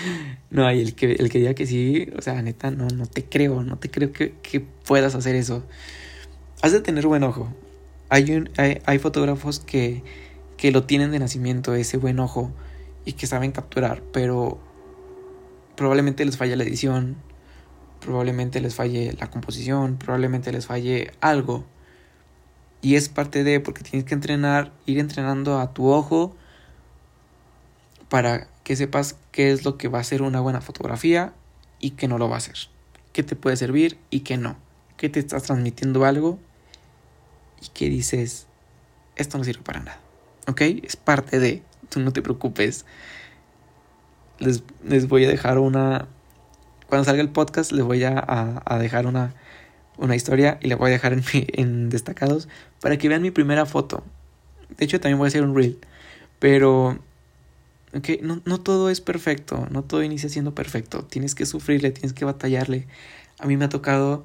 no 0.50 0.66
hay. 0.66 0.82
El 0.82 0.94
que, 0.94 1.12
el 1.12 1.30
que 1.30 1.38
diga 1.38 1.54
que 1.54 1.66
sí, 1.66 2.10
o 2.18 2.20
sea, 2.20 2.42
neta, 2.42 2.70
no, 2.70 2.86
no 2.88 3.06
te 3.06 3.24
creo, 3.24 3.62
no 3.62 3.78
te 3.78 3.90
creo 3.90 4.12
que, 4.12 4.34
que 4.42 4.60
puedas 4.60 5.14
hacer 5.14 5.36
eso. 5.36 5.64
Has 6.60 6.72
de 6.72 6.82
tener 6.82 7.06
buen 7.06 7.22
ojo. 7.22 7.50
Hay, 8.10 8.30
un, 8.30 8.50
hay, 8.58 8.82
hay 8.84 8.98
fotógrafos 8.98 9.58
que 9.58 10.02
que 10.58 10.72
lo 10.72 10.84
tienen 10.84 11.12
de 11.12 11.20
nacimiento, 11.20 11.74
ese 11.74 11.96
buen 11.96 12.18
ojo, 12.18 12.50
y 13.06 13.14
que 13.14 13.26
saben 13.26 13.52
capturar, 13.52 14.02
pero 14.12 14.58
probablemente 15.76 16.24
les 16.24 16.36
falle 16.36 16.56
la 16.56 16.64
edición, 16.64 17.16
probablemente 18.00 18.60
les 18.60 18.74
falle 18.74 19.16
la 19.18 19.30
composición, 19.30 19.96
probablemente 19.96 20.52
les 20.52 20.66
falle 20.66 21.12
algo. 21.20 21.64
Y 22.82 22.96
es 22.96 23.08
parte 23.08 23.44
de, 23.44 23.60
porque 23.60 23.82
tienes 23.82 24.04
que 24.04 24.14
entrenar, 24.14 24.72
ir 24.84 24.98
entrenando 24.98 25.58
a 25.58 25.72
tu 25.72 25.88
ojo 25.88 26.36
para 28.08 28.48
que 28.64 28.76
sepas 28.76 29.16
qué 29.32 29.52
es 29.52 29.64
lo 29.64 29.78
que 29.78 29.88
va 29.88 30.00
a 30.00 30.04
ser 30.04 30.22
una 30.22 30.40
buena 30.40 30.60
fotografía 30.60 31.32
y 31.80 31.92
qué 31.92 32.08
no 32.08 32.18
lo 32.18 32.28
va 32.28 32.34
a 32.34 32.38
hacer. 32.38 32.56
Qué 33.12 33.22
te 33.22 33.36
puede 33.36 33.56
servir 33.56 33.98
y 34.10 34.20
qué 34.20 34.36
no. 34.36 34.56
Qué 34.96 35.08
te 35.08 35.20
estás 35.20 35.44
transmitiendo 35.44 36.04
algo 36.04 36.38
y 37.62 37.68
qué 37.68 37.88
dices, 37.88 38.46
esto 39.16 39.38
no 39.38 39.44
sirve 39.44 39.62
para 39.62 39.80
nada. 39.80 40.07
¿Ok? 40.48 40.60
Es 40.82 40.96
parte 40.96 41.38
de, 41.38 41.62
tú 41.88 42.00
no 42.00 42.12
te 42.12 42.22
preocupes. 42.22 42.84
Les, 44.38 44.62
les 44.84 45.06
voy 45.06 45.24
a 45.24 45.28
dejar 45.28 45.58
una, 45.58 46.08
cuando 46.88 47.04
salga 47.04 47.22
el 47.22 47.28
podcast 47.28 47.70
les 47.72 47.84
voy 47.84 48.04
a, 48.04 48.62
a, 48.64 48.78
dejar 48.78 49.06
una, 49.06 49.34
una 49.98 50.16
historia 50.16 50.58
y 50.62 50.68
la 50.68 50.76
voy 50.76 50.88
a 50.88 50.92
dejar 50.92 51.12
en, 51.12 51.22
en 51.32 51.88
destacados 51.90 52.48
para 52.80 52.96
que 52.96 53.08
vean 53.08 53.22
mi 53.22 53.30
primera 53.30 53.66
foto. 53.66 54.04
De 54.76 54.84
hecho, 54.84 55.00
también 55.00 55.18
voy 55.18 55.26
a 55.26 55.28
hacer 55.28 55.42
un 55.42 55.54
reel. 55.54 55.78
Pero, 56.38 56.98
ok, 57.94 58.08
no, 58.22 58.40
no 58.44 58.58
todo 58.58 58.90
es 58.90 59.00
perfecto, 59.00 59.66
no 59.70 59.82
todo 59.82 60.02
inicia 60.02 60.28
siendo 60.28 60.54
perfecto. 60.54 61.04
Tienes 61.04 61.34
que 61.34 61.46
sufrirle, 61.46 61.90
tienes 61.90 62.12
que 62.12 62.24
batallarle. 62.24 62.86
A 63.38 63.46
mí 63.46 63.56
me 63.56 63.66
ha 63.66 63.68
tocado 63.68 64.24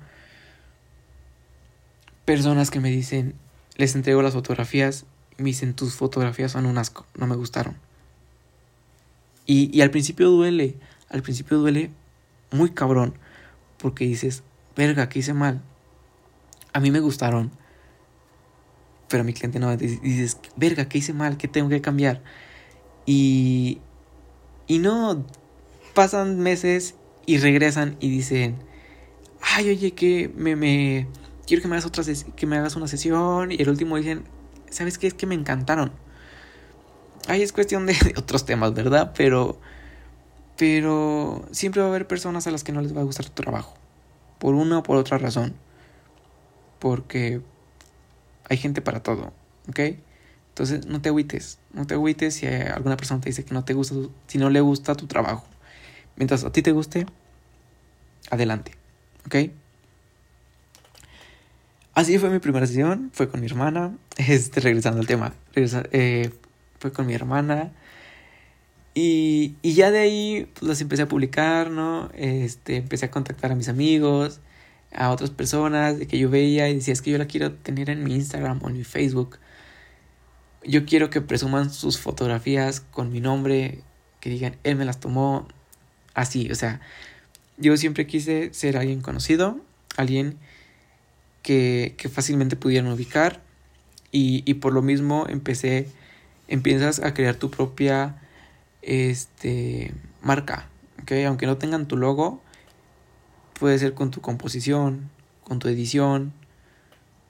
personas 2.24 2.72
que 2.72 2.80
me 2.80 2.90
dicen, 2.90 3.34
les 3.76 3.96
entrego 3.96 4.22
las 4.22 4.34
fotografías 4.34 5.06
me 5.38 5.46
dicen 5.46 5.74
tus 5.74 5.96
fotografías 5.96 6.52
son 6.52 6.66
un 6.66 6.78
asco, 6.78 7.06
no 7.16 7.28
me 7.28 7.36
gustaron. 7.36 7.76
Y, 9.46 9.76
y 9.76 9.82
al 9.82 9.92
principio 9.92 10.30
duele, 10.30 10.76
al 11.10 11.22
principio 11.22 11.58
duele 11.58 11.92
muy 12.52 12.72
cabrón, 12.72 13.14
porque 13.78 14.06
dices, 14.06 14.44
verga, 14.76 15.10
¿qué 15.10 15.20
hice 15.20 15.34
mal? 15.34 15.62
A 16.72 16.80
mí 16.80 16.92
me 16.92 17.00
gustaron, 17.00 17.52
pero 19.10 19.24
mi 19.24 19.34
cliente 19.34 19.60
no, 19.60 19.76
dices, 19.76 20.38
verga, 20.56 20.88
¿qué 20.88 21.00
hice 21.00 21.14
mal? 21.14 21.38
¿Qué 21.38 21.48
tengo 21.48 21.70
que 21.70 21.82
cambiar? 21.82 22.22
Y, 23.06 23.80
y 24.68 24.80
no, 24.80 25.26
pasan 25.94 26.40
meses 26.40 26.96
y 27.26 27.38
regresan 27.38 27.98
y 28.00 28.10
dicen, 28.10 28.56
ay, 29.42 29.70
oye, 29.70 29.92
que 29.92 30.32
me, 30.36 30.56
me, 30.56 31.08
quiero 31.46 31.62
que 31.62 31.68
me 31.68 31.76
hagas 31.76 31.86
otra 31.86 32.04
que 32.36 32.46
me 32.46 32.58
hagas 32.58 32.76
una 32.76 32.88
sesión 32.88 33.52
y 33.52 33.56
el 33.62 33.70
último 33.70 33.98
dicen, 33.98 34.24
¿sabes 34.74 34.98
qué? 34.98 35.08
Es 35.08 35.14
que 35.14 35.26
me 35.26 35.36
encantaron. 35.36 35.92
Ahí 37.28 37.42
es 37.42 37.54
cuestión 37.54 37.86
de, 37.88 37.96
otros 38.18 38.46
temas, 38.46 38.74
¿verdad? 38.74 39.14
Pero 39.16 39.60
pero 40.58 41.46
siempre 41.52 41.82
va 41.82 41.88
a 41.88 41.90
haber 41.90 42.08
personas 42.08 42.46
a 42.48 42.52
las 42.52 42.64
que 42.64 42.72
no 42.72 42.82
les 42.82 42.96
va 42.96 43.02
a 43.02 43.04
gustar 43.04 43.26
tu 43.26 43.42
trabajo, 43.42 43.74
por 44.40 44.54
una 44.54 44.80
o 44.80 44.84
por 44.84 44.98
otra 44.98 45.18
razón. 45.18 45.56
Porque 46.80 47.42
hay 48.50 48.58
gente 48.58 48.82
para 48.82 49.02
todo, 49.02 49.34
¿ok? 49.70 49.80
Entonces 50.50 50.86
no 50.86 51.02
te 51.02 51.10
agüites, 51.10 51.58
no 51.72 51.88
te 51.88 51.96
agüites 51.96 52.36
si 52.36 52.46
alguna 52.46 52.98
persona 52.98 53.20
te 53.22 53.30
dice 53.30 53.44
que 53.44 53.54
no 53.54 53.66
te 53.66 53.74
gusta, 53.74 53.96
si 54.28 54.38
no 54.38 54.50
le 54.50 54.62
gusta 54.62 54.94
tu 54.96 55.08
trabajo. 55.08 55.46
Mientras 56.16 56.44
a 56.44 56.52
ti 56.52 56.62
te 56.62 56.72
guste, 56.72 57.08
adelante, 58.30 58.74
¿ok? 59.26 59.36
Así 61.94 62.18
fue 62.18 62.30
mi 62.30 62.40
primera 62.40 62.66
sesión, 62.66 63.12
fue 63.14 63.30
con 63.30 63.40
mi 63.40 63.46
hermana, 63.46 63.96
este, 64.18 64.60
regresando 64.62 65.00
al 65.00 65.08
tema, 65.08 65.34
eh, 65.56 66.32
fue 66.80 66.92
con 66.92 67.06
mi 67.06 67.14
hermana 67.14 67.72
y, 68.96 69.56
y 69.62 69.74
ya 69.74 69.92
de 69.92 70.00
ahí 70.00 70.48
pues, 70.54 70.64
las 70.68 70.82
empecé 70.82 71.04
a 71.04 71.08
publicar, 71.08 71.72
¿no? 71.72 72.10
Este, 72.16 72.78
empecé 72.78 73.06
a 73.06 73.12
contactar 73.12 73.52
a 73.52 73.56
mis 73.56 73.70
amigos, 73.70 74.40
a 74.94 75.10
otras 75.12 75.32
personas 75.32 75.98
de 75.98 76.08
que 76.08 76.20
yo 76.20 76.30
veía 76.30 76.70
y 76.70 76.76
decía, 76.76 76.94
es 76.94 77.02
que 77.02 77.12
yo 77.12 77.18
la 77.18 77.26
quiero 77.26 77.54
tener 77.54 77.90
en 77.90 78.04
mi 78.04 78.14
Instagram 78.16 78.60
o 78.64 78.70
en 78.70 78.78
mi 78.78 78.84
Facebook. 78.84 79.40
Yo 80.64 80.86
quiero 80.86 81.10
que 81.10 81.22
presuman 81.22 81.72
sus 81.72 82.00
fotografías 82.00 82.82
con 82.82 83.12
mi 83.12 83.20
nombre, 83.20 83.80
que 84.20 84.30
digan, 84.30 84.58
él 84.64 84.76
me 84.76 84.86
las 84.86 85.00
tomó 85.00 85.48
así, 86.14 86.52
o 86.52 86.56
sea, 86.56 86.80
yo 87.58 87.76
siempre 87.78 88.08
quise 88.08 88.54
ser 88.54 88.78
alguien 88.78 89.02
conocido, 89.02 89.60
alguien 89.98 90.38
que, 91.44 91.94
que 91.98 92.10
fácilmente 92.10 92.56
pudieran 92.56 92.92
ubicar 92.92 93.42
y, 94.12 94.44
y 94.50 94.56
por 94.56 94.74
lo 94.74 94.82
mismo 94.82 95.26
empecé, 95.30 95.88
empiezas 96.48 97.00
a 97.00 97.14
crear 97.14 97.36
tu 97.36 97.52
propia 97.52 98.16
este, 98.82 99.94
marca, 100.22 100.68
¿ok? 101.02 101.12
Aunque 101.28 101.46
no 101.46 101.58
tengan 101.58 101.88
tu 101.88 101.98
logo, 101.98 102.42
puede 103.60 103.78
ser 103.78 103.94
con 103.94 104.12
tu 104.12 104.22
composición, 104.22 105.10
con 105.44 105.60
tu 105.60 105.68
edición, 105.68 106.34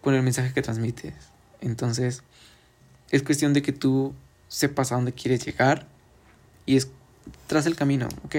con 0.01 0.13
el 0.13 0.23
mensaje 0.23 0.53
que 0.53 0.61
transmites. 0.61 1.13
Entonces, 1.61 2.23
es 3.09 3.23
cuestión 3.23 3.53
de 3.53 3.61
que 3.61 3.71
tú 3.71 4.13
sepas 4.47 4.91
a 4.91 4.95
dónde 4.95 5.13
quieres 5.13 5.45
llegar 5.45 5.87
y 6.65 6.75
es 6.75 6.89
tras 7.47 7.65
el 7.65 7.75
camino, 7.75 8.07
¿ok? 8.25 8.35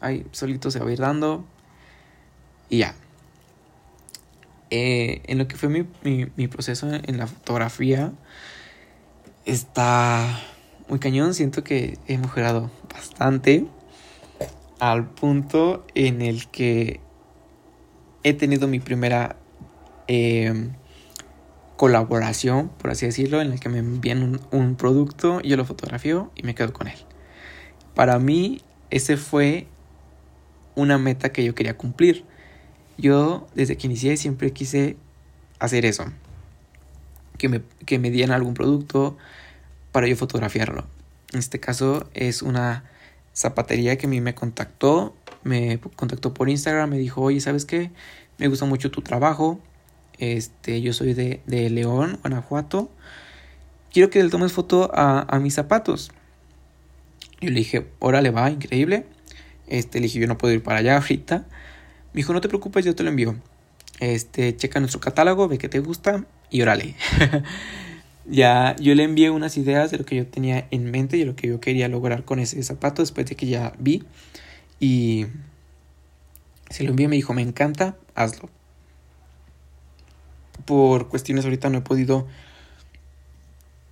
Ahí 0.00 0.26
solito 0.32 0.70
se 0.70 0.80
va 0.80 0.88
a 0.88 0.92
ir 0.92 0.98
dando 0.98 1.44
y 2.68 2.78
ya. 2.78 2.94
Eh, 4.76 5.22
en 5.28 5.38
lo 5.38 5.46
que 5.46 5.54
fue 5.54 5.68
mi, 5.68 6.48
proceso 6.48 6.92
en 6.92 7.16
la 7.16 7.28
fotografía, 7.28 8.10
está 9.44 10.40
muy 10.88 10.98
cañón. 10.98 11.32
Siento 11.32 11.62
que 11.62 11.96
he 12.08 12.18
mejorado 12.18 12.72
bastante 12.92 13.68
al 14.80 15.08
punto 15.08 15.86
en 15.94 16.22
el 16.22 16.48
que 16.48 16.98
he 18.24 18.34
tenido 18.34 18.66
mi 18.66 18.80
primera 18.80 19.36
em, 20.08 20.72
colaboración, 21.76 22.68
por 22.70 22.90
así 22.90 23.06
decirlo, 23.06 23.40
en 23.40 23.52
el 23.52 23.60
que 23.60 23.68
me 23.68 23.78
envían 23.78 24.24
un, 24.24 24.40
un, 24.50 24.74
producto, 24.74 25.40
yo 25.42 25.56
lo 25.56 25.64
fotografío 25.64 26.32
y 26.34 26.42
me 26.42 26.56
quedo 26.56 26.72
con 26.72 26.88
él. 26.88 26.98
Para 27.94 28.18
mí, 28.18 28.60
ese 28.90 29.18
fue 29.18 29.68
una 30.74 30.98
meta 30.98 31.30
que 31.30 31.44
yo 31.44 31.54
quería 31.54 31.76
cumplir. 31.76 32.33
Yo, 32.96 33.46
desde 33.54 33.76
que 33.76 33.86
inicié, 33.86 34.16
siempre 34.16 34.52
quise 34.52 34.96
hacer 35.58 35.84
eso. 35.84 36.04
Que 37.38 37.48
me, 37.48 37.62
que 37.86 37.98
me 37.98 38.10
dieran 38.10 38.34
algún 38.34 38.54
producto, 38.54 39.16
para 39.94 40.08
yo 40.08 40.16
fotografiarlo. 40.16 40.84
En 41.32 41.38
este 41.38 41.60
caso 41.60 42.08
es 42.14 42.42
una 42.42 42.82
zapatería 43.32 43.96
que 43.96 44.06
a 44.06 44.08
mí 44.08 44.20
me 44.20 44.34
contactó, 44.34 45.14
me 45.44 45.78
contactó 45.94 46.34
por 46.34 46.48
Instagram, 46.48 46.90
me 46.90 46.98
dijo, 46.98 47.22
oye, 47.22 47.40
¿sabes 47.40 47.64
qué? 47.64 47.92
Me 48.38 48.48
gusta 48.48 48.64
mucho 48.64 48.90
tu 48.90 49.02
trabajo, 49.02 49.60
este, 50.18 50.82
yo 50.82 50.92
soy 50.92 51.14
de, 51.14 51.42
de 51.46 51.70
León, 51.70 52.18
Guanajuato, 52.22 52.90
quiero 53.92 54.10
que 54.10 54.20
le 54.20 54.30
tomes 54.30 54.52
foto 54.52 54.90
a, 54.92 55.20
a 55.20 55.38
mis 55.38 55.54
zapatos. 55.54 56.10
Yo 57.40 57.50
le 57.50 57.56
dije, 57.56 57.86
órale, 58.00 58.30
va, 58.30 58.50
increíble. 58.50 59.06
Este, 59.68 60.00
le 60.00 60.06
dije, 60.06 60.18
yo 60.18 60.26
no 60.26 60.38
puedo 60.38 60.54
ir 60.54 60.62
para 60.62 60.80
allá 60.80 60.96
ahorita. 60.96 61.46
Me 62.14 62.18
dijo, 62.18 62.32
no 62.32 62.40
te 62.40 62.48
preocupes, 62.48 62.84
yo 62.84 62.94
te 62.94 63.02
lo 63.02 63.10
envío. 63.10 63.34
Este, 64.00 64.56
checa 64.56 64.80
nuestro 64.80 65.00
catálogo, 65.00 65.48
ve 65.48 65.58
que 65.58 65.68
te 65.68 65.80
gusta 65.80 66.24
y 66.48 66.62
órale. 66.62 66.94
ya 68.26 68.74
yo 68.76 68.94
le 68.94 69.02
envié 69.02 69.30
unas 69.30 69.56
ideas 69.56 69.90
de 69.90 69.98
lo 69.98 70.04
que 70.04 70.16
yo 70.16 70.26
tenía 70.26 70.66
en 70.70 70.90
mente 70.90 71.16
y 71.16 71.20
de 71.20 71.26
lo 71.26 71.36
que 71.36 71.48
yo 71.48 71.60
quería 71.60 71.88
lograr 71.88 72.24
con 72.24 72.38
ese 72.38 72.62
zapato 72.62 73.02
después 73.02 73.26
de 73.26 73.36
que 73.36 73.46
ya 73.46 73.74
vi 73.78 74.04
y 74.80 75.26
se 76.70 76.84
lo 76.84 76.90
envié 76.90 77.08
me 77.08 77.16
dijo 77.16 77.34
me 77.34 77.42
encanta 77.42 77.96
hazlo 78.14 78.48
por 80.64 81.08
cuestiones 81.08 81.44
ahorita 81.44 81.68
no 81.68 81.78
he 81.78 81.82
podido 81.82 82.26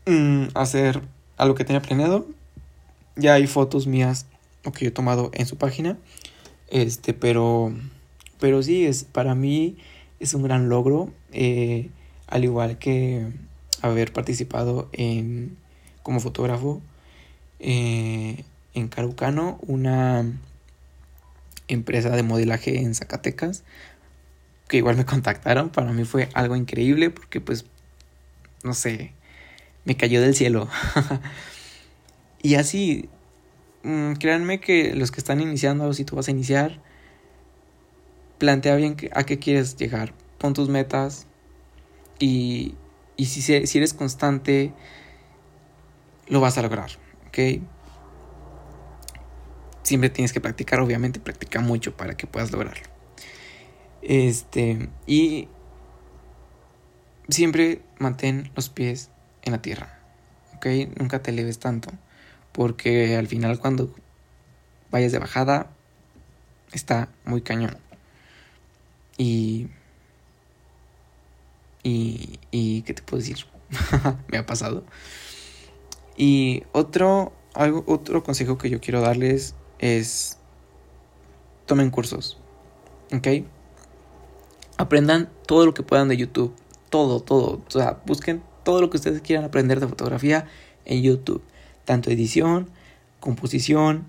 mm, 0.07 0.47
hacer 0.55 1.03
algo 1.37 1.55
que 1.55 1.65
tenía 1.65 1.83
planeado 1.83 2.27
ya 3.17 3.35
hay 3.35 3.47
fotos 3.47 3.87
mías 3.87 4.27
o 4.65 4.73
que 4.73 4.87
yo 4.87 4.89
he 4.89 4.93
tomado 4.93 5.31
en 5.35 5.47
su 5.47 5.57
página 5.59 5.99
este 6.71 7.13
pero 7.13 7.75
pero 8.43 8.61
sí 8.61 8.85
es 8.87 9.05
para 9.05 9.37
mí 9.37 9.77
es 10.19 10.35
un 10.35 10.43
gran 10.43 10.69
logro 10.69 11.13
eh, 11.31 11.91
al 12.27 12.43
igual 12.43 12.77
que 12.77 13.25
haber 13.83 14.13
participado 14.13 14.89
en, 14.93 15.57
como 16.03 16.19
fotógrafo 16.19 16.83
eh, 17.61 18.43
en 18.75 18.89
Carucano, 18.89 19.61
una 19.65 20.25
empresa 21.69 22.11
de 22.11 22.25
modelaje 22.25 22.81
en 22.81 22.97
Zacatecas, 22.97 23.63
que 24.67 24.79
igual 24.79 24.97
me 24.97 25.05
contactaron. 25.07 25.71
Para 25.71 25.93
mí 25.93 26.03
fue 26.03 26.29
algo 26.35 26.57
increíble 26.57 27.11
porque 27.11 27.41
pues, 27.41 27.65
no 28.65 28.75
sé, 28.75 29.13
me 29.85 29.97
cayó 29.97 30.21
del 30.21 30.35
cielo. 30.35 30.69
y 32.43 32.57
así, 32.57 33.09
mm, 33.85 34.15
créanme 34.15 34.59
que 34.59 34.97
los 34.97 35.13
que 35.13 35.21
están 35.21 35.41
iniciando, 35.41 35.93
si 35.93 36.05
tú 36.05 36.17
vas 36.17 36.27
a 36.27 36.33
iniciar, 36.33 36.81
plantea 38.43 38.75
bien 38.75 38.97
a 39.13 39.23
qué 39.23 39.39
quieres 39.39 39.77
llegar, 39.77 40.13
pon 40.39 40.53
tus 40.53 40.69
metas 40.69 41.29
y, 42.19 42.75
y 43.17 43.27
si, 43.27 43.41
si 43.41 43.79
eres 43.79 43.95
constante, 43.95 44.73
lo 46.27 46.41
vas 46.41 46.59
a 46.59 46.63
lograr, 46.63 46.91
¿ok? 47.29 47.63
Siempre 49.85 50.11
tienes 50.11 50.33
que 50.33 50.41
practicar, 50.41 50.81
obviamente, 50.81 51.21
practica 51.21 51.61
mucho 51.61 51.97
para 51.97 52.17
que 52.17 52.27
puedas 52.27 52.51
lograrlo. 52.51 52.83
Este, 54.03 54.89
y 55.07 55.47
siempre 57.29 57.81
mantén 58.01 58.51
los 58.57 58.71
pies 58.71 59.11
en 59.43 59.53
la 59.53 59.63
tierra, 59.63 60.01
¿ok? 60.57 60.67
Nunca 60.99 61.23
te 61.23 61.31
eleves 61.31 61.61
tanto, 61.61 61.91
porque 62.51 63.17
al 63.17 63.29
final 63.29 63.61
cuando 63.61 63.95
vayas 64.91 65.13
de 65.13 65.21
bajada, 65.21 65.71
está 66.73 67.09
muy 67.25 67.43
cañón. 67.43 67.79
Y 69.19 69.69
y, 71.83 72.39
y 72.51 72.83
¿qué 72.83 72.95
te 72.95 73.03
puedo 73.03 73.21
decir? 73.21 73.45
Me 74.29 74.39
ha 74.39 74.47
pasado. 74.47 74.85
Y 76.17 76.63
otro, 76.73 77.33
algo, 77.55 77.85
otro 77.87 78.23
consejo 78.23 78.59
que 78.59 78.71
yo 78.71 78.81
quiero 78.81 79.01
darles 79.01 79.55
es 79.79 80.39
tomen 81.67 81.91
cursos. 81.91 82.39
¿Ok? 83.13 83.45
Aprendan 84.79 85.29
todo 85.47 85.67
lo 85.67 85.75
que 85.75 85.83
puedan 85.83 86.09
de 86.09 86.17
YouTube. 86.17 86.55
Todo, 86.91 87.21
todo. 87.21 87.63
O 87.67 87.71
sea, 87.71 88.01
busquen 88.07 88.43
todo 88.65 88.81
lo 88.81 88.91
que 88.91 88.99
ustedes 88.99 89.23
quieran 89.23 89.45
aprender 89.45 89.81
de 89.81 89.89
fotografía 89.89 90.47
en 90.85 91.03
YouTube. 91.03 91.43
Tanto 91.85 92.11
edición, 92.11 92.71
composición, 93.19 94.07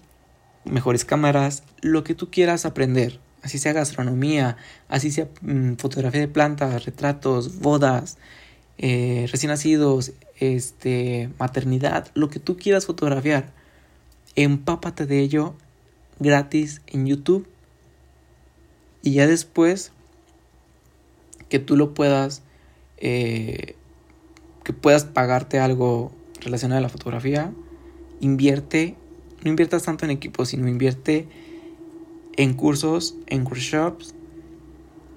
mejores 0.63 1.05
cámaras, 1.05 1.63
lo 1.81 2.03
que 2.03 2.13
tú 2.13 2.29
quieras 2.29 2.65
aprender 2.65 3.19
así 3.43 3.59
sea 3.59 3.73
gastronomía, 3.73 4.57
así 4.87 5.11
sea 5.11 5.27
mm, 5.41 5.73
fotografía 5.75 6.21
de 6.21 6.27
plantas, 6.27 6.85
retratos, 6.85 7.59
bodas, 7.59 8.17
eh, 8.77 9.27
recién 9.29 9.49
nacidos, 9.51 10.13
este, 10.39 11.29
maternidad, 11.37 12.07
lo 12.15 12.29
que 12.29 12.39
tú 12.39 12.57
quieras 12.57 12.85
fotografiar, 12.85 13.51
empápate 14.35 15.05
de 15.05 15.19
ello 15.19 15.55
gratis 16.19 16.81
en 16.87 17.05
YouTube 17.05 17.47
y 19.01 19.11
ya 19.11 19.27
después 19.27 19.91
que 21.49 21.59
tú 21.59 21.75
lo 21.75 21.93
puedas, 21.93 22.41
eh, 22.97 23.75
que 24.63 24.73
puedas 24.73 25.03
pagarte 25.03 25.59
algo 25.59 26.11
relacionado 26.39 26.79
a 26.79 26.81
la 26.81 26.89
fotografía, 26.89 27.51
invierte, 28.21 28.95
no 29.43 29.49
inviertas 29.49 29.83
tanto 29.83 30.05
en 30.05 30.11
equipo, 30.11 30.45
sino 30.45 30.69
invierte 30.69 31.27
en 32.37 32.53
cursos, 32.53 33.15
en 33.27 33.45
workshops 33.45 34.15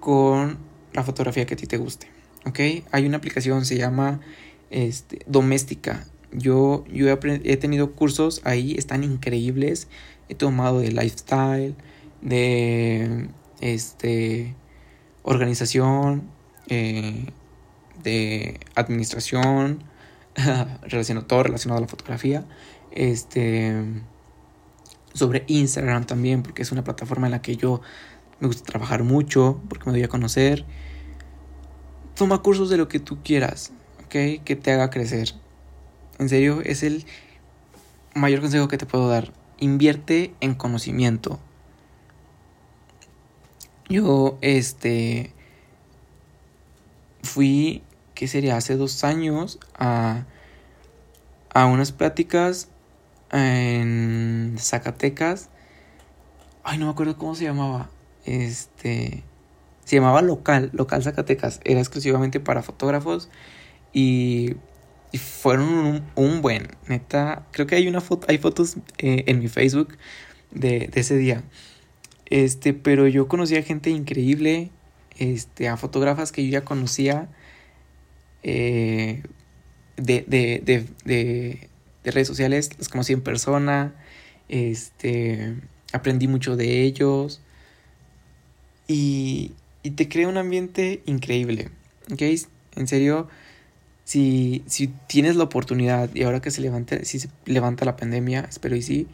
con 0.00 0.58
la 0.92 1.02
fotografía 1.02 1.46
que 1.46 1.54
a 1.54 1.56
ti 1.56 1.66
te 1.66 1.76
guste. 1.76 2.08
¿Ok? 2.44 2.60
Hay 2.92 3.06
una 3.06 3.16
aplicación, 3.16 3.64
se 3.64 3.76
llama 3.76 4.20
este, 4.70 5.20
Doméstica. 5.26 6.06
Yo, 6.32 6.84
yo 6.92 7.08
he, 7.08 7.18
he 7.44 7.56
tenido 7.56 7.92
cursos 7.92 8.40
ahí, 8.44 8.74
están 8.76 9.04
increíbles. 9.04 9.88
He 10.28 10.34
tomado 10.34 10.80
de 10.80 10.92
lifestyle, 10.92 11.74
de 12.22 13.28
este, 13.60 14.54
organización, 15.22 16.28
eh, 16.68 17.26
de 18.02 18.60
administración, 18.74 19.82
relacionado, 20.82 21.26
todo 21.26 21.42
relacionado 21.42 21.78
a 21.78 21.82
la 21.82 21.88
fotografía. 21.88 22.44
Este, 22.92 23.74
sobre 25.16 25.44
Instagram 25.48 26.04
también, 26.04 26.42
porque 26.42 26.62
es 26.62 26.72
una 26.72 26.84
plataforma 26.84 27.26
en 27.26 27.32
la 27.32 27.42
que 27.42 27.56
yo 27.56 27.80
me 28.40 28.48
gusta 28.48 28.64
trabajar 28.64 29.02
mucho, 29.02 29.60
porque 29.68 29.86
me 29.86 29.92
doy 29.92 30.02
a 30.02 30.08
conocer. 30.08 30.64
Toma 32.14 32.42
cursos 32.42 32.70
de 32.70 32.76
lo 32.76 32.88
que 32.88 33.00
tú 33.00 33.18
quieras, 33.22 33.72
¿ok? 34.04 34.42
Que 34.44 34.58
te 34.60 34.72
haga 34.72 34.90
crecer. 34.90 35.34
En 36.18 36.28
serio, 36.28 36.60
es 36.62 36.82
el 36.82 37.04
mayor 38.14 38.40
consejo 38.40 38.68
que 38.68 38.78
te 38.78 38.86
puedo 38.86 39.08
dar. 39.08 39.32
Invierte 39.58 40.34
en 40.40 40.54
conocimiento. 40.54 41.38
Yo, 43.88 44.38
este, 44.40 45.32
fui, 47.22 47.82
¿qué 48.14 48.28
sería? 48.28 48.56
Hace 48.56 48.76
dos 48.76 49.04
años 49.04 49.58
a, 49.78 50.24
a 51.54 51.66
unas 51.66 51.92
pláticas 51.92 52.68
en 53.36 54.56
Zacatecas. 54.58 55.48
Ay, 56.64 56.78
no 56.78 56.86
me 56.86 56.92
acuerdo 56.92 57.16
cómo 57.16 57.34
se 57.34 57.44
llamaba. 57.44 57.90
Este. 58.24 59.22
Se 59.84 59.96
llamaba 59.96 60.22
Local, 60.22 60.70
Local 60.72 61.02
Zacatecas. 61.02 61.60
Era 61.64 61.80
exclusivamente 61.80 62.40
para 62.40 62.62
fotógrafos. 62.62 63.28
Y, 63.92 64.56
y 65.12 65.18
fueron 65.18 66.04
un, 66.14 66.42
buen. 66.42 66.68
Neta, 66.88 67.46
creo 67.52 67.66
que 67.66 67.76
hay 67.76 67.88
una 67.88 68.00
foto, 68.00 68.26
hay 68.28 68.38
fotos 68.38 68.76
eh, 68.98 69.24
en 69.26 69.38
mi 69.38 69.48
Facebook 69.48 69.96
de, 70.50 70.88
de 70.92 71.00
ese 71.00 71.16
día. 71.16 71.44
Este, 72.26 72.74
pero 72.74 73.06
yo 73.06 73.28
conocí 73.28 73.56
a 73.56 73.62
gente 73.62 73.90
increíble. 73.90 74.70
Este, 75.18 75.68
a 75.68 75.76
fotógrafas 75.76 76.32
que 76.32 76.44
yo 76.44 76.50
ya 76.50 76.64
conocía. 76.64 77.28
Eh, 78.42 79.22
de, 79.96 80.24
de, 80.26 80.60
de, 80.64 80.86
de, 81.04 81.68
de 82.06 82.12
redes 82.12 82.28
sociales, 82.28 82.70
los 82.78 82.88
conocí 82.88 83.12
en 83.12 83.20
persona, 83.20 83.92
este, 84.48 85.56
aprendí 85.92 86.28
mucho 86.28 86.56
de 86.56 86.82
ellos 86.82 87.40
y, 88.86 89.52
y 89.82 89.90
te 89.90 90.08
crea 90.08 90.28
un 90.28 90.36
ambiente 90.36 91.02
increíble, 91.06 91.70
¿ok? 92.12 92.22
En 92.76 92.86
serio, 92.86 93.28
si, 94.04 94.62
si 94.66 94.86
tienes 95.08 95.34
la 95.34 95.42
oportunidad 95.42 96.08
y 96.14 96.22
ahora 96.22 96.40
que 96.40 96.52
se 96.52 96.60
levanta, 96.60 97.04
si 97.04 97.18
se 97.18 97.28
levanta 97.44 97.84
la 97.84 97.96
pandemia, 97.96 98.46
espero 98.48 98.76
y 98.76 98.82
sí, 98.82 99.08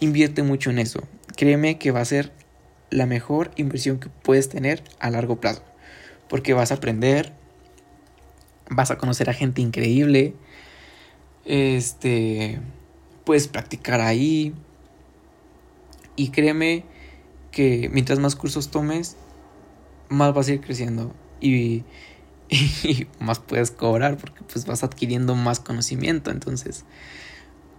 invierte 0.00 0.42
mucho 0.42 0.70
en 0.70 0.78
eso. 0.78 1.06
Créeme 1.36 1.76
que 1.76 1.90
va 1.90 2.00
a 2.00 2.06
ser 2.06 2.32
la 2.88 3.04
mejor 3.04 3.50
inversión 3.56 4.00
que 4.00 4.08
puedes 4.08 4.48
tener 4.48 4.82
a 4.98 5.10
largo 5.10 5.40
plazo, 5.40 5.62
porque 6.30 6.54
vas 6.54 6.70
a 6.70 6.76
aprender, 6.76 7.34
vas 8.70 8.90
a 8.90 8.96
conocer 8.96 9.28
a 9.28 9.34
gente 9.34 9.60
increíble, 9.60 10.32
este, 11.46 12.60
puedes 13.24 13.48
practicar 13.48 14.00
ahí. 14.00 14.54
Y 16.16 16.30
créeme 16.30 16.84
que 17.50 17.88
mientras 17.92 18.18
más 18.18 18.36
cursos 18.36 18.70
tomes, 18.70 19.16
más 20.08 20.34
vas 20.34 20.48
a 20.48 20.52
ir 20.52 20.60
creciendo 20.60 21.14
y, 21.40 21.84
y, 22.48 23.06
más 23.20 23.38
puedes 23.38 23.70
cobrar 23.70 24.16
porque 24.18 24.42
pues 24.50 24.66
vas 24.66 24.84
adquiriendo 24.84 25.34
más 25.34 25.60
conocimiento. 25.60 26.30
Entonces, 26.30 26.84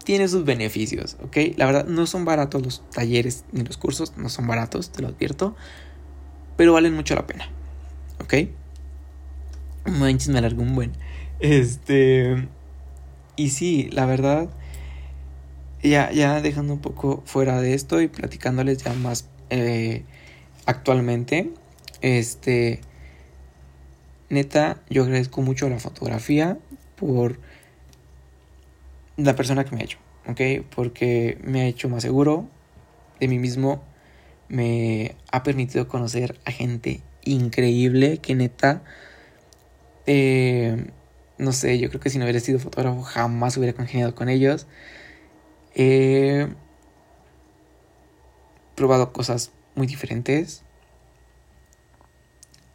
tiene 0.03 0.27
sus 0.27 0.45
beneficios, 0.45 1.17
¿ok? 1.21 1.38
La 1.58 1.65
verdad, 1.65 1.86
no 1.86 2.06
son 2.06 2.25
baratos 2.25 2.63
los 2.63 2.89
talleres 2.91 3.43
ni 3.51 3.63
los 3.63 3.77
cursos, 3.77 4.13
no 4.17 4.30
son 4.30 4.47
baratos, 4.47 4.91
te 4.91 5.01
lo 5.01 5.10
advierto, 5.10 5.56
pero 6.56 6.73
valen 6.73 6.93
mucho 6.93 7.13
la 7.13 7.27
pena, 7.27 7.49
¿ok? 8.23 8.34
Manches, 9.86 10.30
me 10.30 10.39
alargó 10.39 10.62
un 10.62 10.75
buen. 10.75 10.93
Este. 11.39 12.47
Y 13.38 13.52
sí, 13.52 13.88
la 13.91 14.08
verdad, 14.08 14.50
ya, 15.84 16.12
ya 16.12 16.41
dejando 16.41 16.73
un 16.73 16.80
poco 16.82 17.21
fuera 17.26 17.62
de 17.62 17.76
esto 17.76 18.02
y 18.02 18.08
platicándoles 18.08 18.80
ya 18.84 18.93
más 18.93 19.30
eh, 19.52 20.04
actualmente, 20.65 21.52
este, 22.02 22.82
neta, 24.30 24.82
yo 24.89 25.04
agradezco 25.04 25.43
mucho 25.43 25.69
la 25.69 25.78
fotografía 25.78 26.58
por 26.95 27.39
la 29.17 29.36
persona 29.36 29.63
que 29.63 29.76
me 29.76 29.82
ha 29.82 29.86
hecho, 29.86 30.00
¿ok? 30.28 30.65
Porque 30.76 31.38
me 31.43 31.62
ha 31.62 31.65
hecho 31.67 31.89
más 31.89 32.02
seguro 32.02 32.47
de 33.19 33.28
mí 33.28 33.38
mismo, 33.38 33.84
me 34.50 35.15
ha 35.32 35.43
permitido 35.43 35.88
conocer 35.88 36.39
a 36.43 36.52
gente 36.52 37.02
increíble 37.23 38.17
que 38.17 38.34
neta... 38.34 38.82
Eh, 40.08 40.88
no 41.38 41.52
sé, 41.52 41.78
yo 41.80 41.89
creo 41.89 42.02
que 42.02 42.10
si 42.10 42.17
no 42.17 42.26
hubiera 42.26 42.39
sido 42.39 42.60
fotógrafo 42.60 43.02
jamás 43.04 43.58
hubiera 43.58 43.76
congeniado 43.76 44.15
con 44.15 44.30
ellos. 44.30 44.65
He 45.76 46.47
probado 48.76 49.13
cosas 49.13 49.52
muy 49.76 49.88
diferentes. 49.88 50.63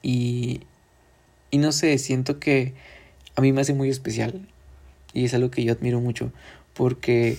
Y, 0.02 0.62
y 1.50 1.58
no 1.58 1.72
sé, 1.72 1.98
siento 1.98 2.38
que 2.38 2.74
a 3.34 3.40
mí 3.40 3.52
me 3.52 3.60
hace 3.60 3.74
muy 3.74 3.88
especial. 3.88 4.48
Y 5.12 5.24
es 5.24 5.34
algo 5.34 5.50
que 5.50 5.64
yo 5.64 5.72
admiro 5.72 6.00
mucho. 6.00 6.32
Porque 6.74 7.38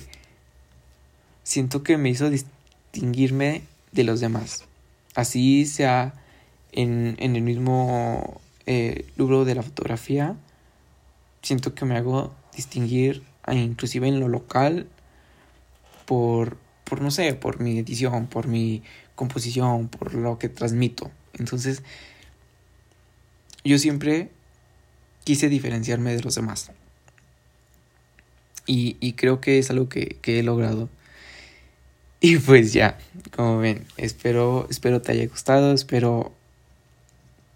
siento 1.43 1.83
que 1.83 1.97
me 1.97 2.09
hizo 2.09 2.29
distinguirme 2.29 3.63
de 3.93 4.03
los 4.03 4.19
demás. 4.19 4.65
Así 5.15 5.65
sea 5.65 6.13
en, 6.73 7.15
en 7.19 7.35
el 7.35 7.43
mismo 7.43 8.41
eh, 8.65 9.05
libro 9.17 9.45
de 9.45 9.55
la 9.55 9.63
fotografía 9.63 10.35
siento 11.43 11.75
que 11.75 11.85
me 11.85 11.97
hago 11.97 12.33
distinguir 12.55 13.21
inclusive 13.51 14.07
en 14.07 14.19
lo 14.19 14.29
local 14.29 14.87
por, 16.05 16.57
por 16.85 17.01
no 17.01 17.11
sé, 17.11 17.33
por 17.33 17.59
mi 17.59 17.77
edición, 17.77 18.27
por 18.27 18.47
mi 18.47 18.81
composición, 19.15 19.89
por 19.89 20.13
lo 20.13 20.39
que 20.39 20.49
transmito. 20.49 21.11
Entonces, 21.33 21.83
yo 23.63 23.77
siempre 23.77 24.29
quise 25.23 25.49
diferenciarme 25.49 26.15
de 26.15 26.23
los 26.23 26.35
demás. 26.35 26.71
Y, 28.65 28.97
y 28.99 29.13
creo 29.13 29.41
que 29.41 29.59
es 29.59 29.69
algo 29.69 29.89
que, 29.89 30.17
que, 30.21 30.39
he 30.39 30.43
logrado. 30.43 30.89
Y 32.21 32.37
pues 32.37 32.71
ya, 32.71 32.97
como 33.35 33.57
ven, 33.57 33.85
espero, 33.97 34.67
espero 34.69 35.01
te 35.01 35.11
haya 35.11 35.27
gustado, 35.27 35.73
espero 35.73 36.31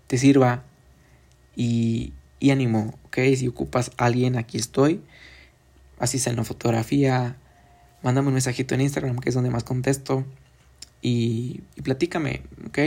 te 0.08 0.18
sirva. 0.18 0.64
Y, 1.56 2.14
y 2.40 2.52
ánimo, 2.52 2.94
¿ok? 3.06 3.18
Si 3.36 3.48
ocupas 3.48 3.92
a 3.98 4.06
alguien, 4.06 4.38
aquí 4.38 4.58
estoy. 4.58 5.02
Así 6.00 6.20
sea 6.20 6.32
en 6.32 6.38
la 6.38 6.44
fotografía. 6.44 7.38
Mándame 8.04 8.28
un 8.28 8.36
mensajito 8.36 8.76
en 8.76 8.82
Instagram, 8.82 9.20
que 9.20 9.30
es 9.30 9.36
donde 9.36 9.50
más 9.50 9.64
contesto. 9.64 10.26
Y, 11.02 11.62
y 11.76 11.82
platícame, 11.82 12.42
¿ok? 12.68 12.80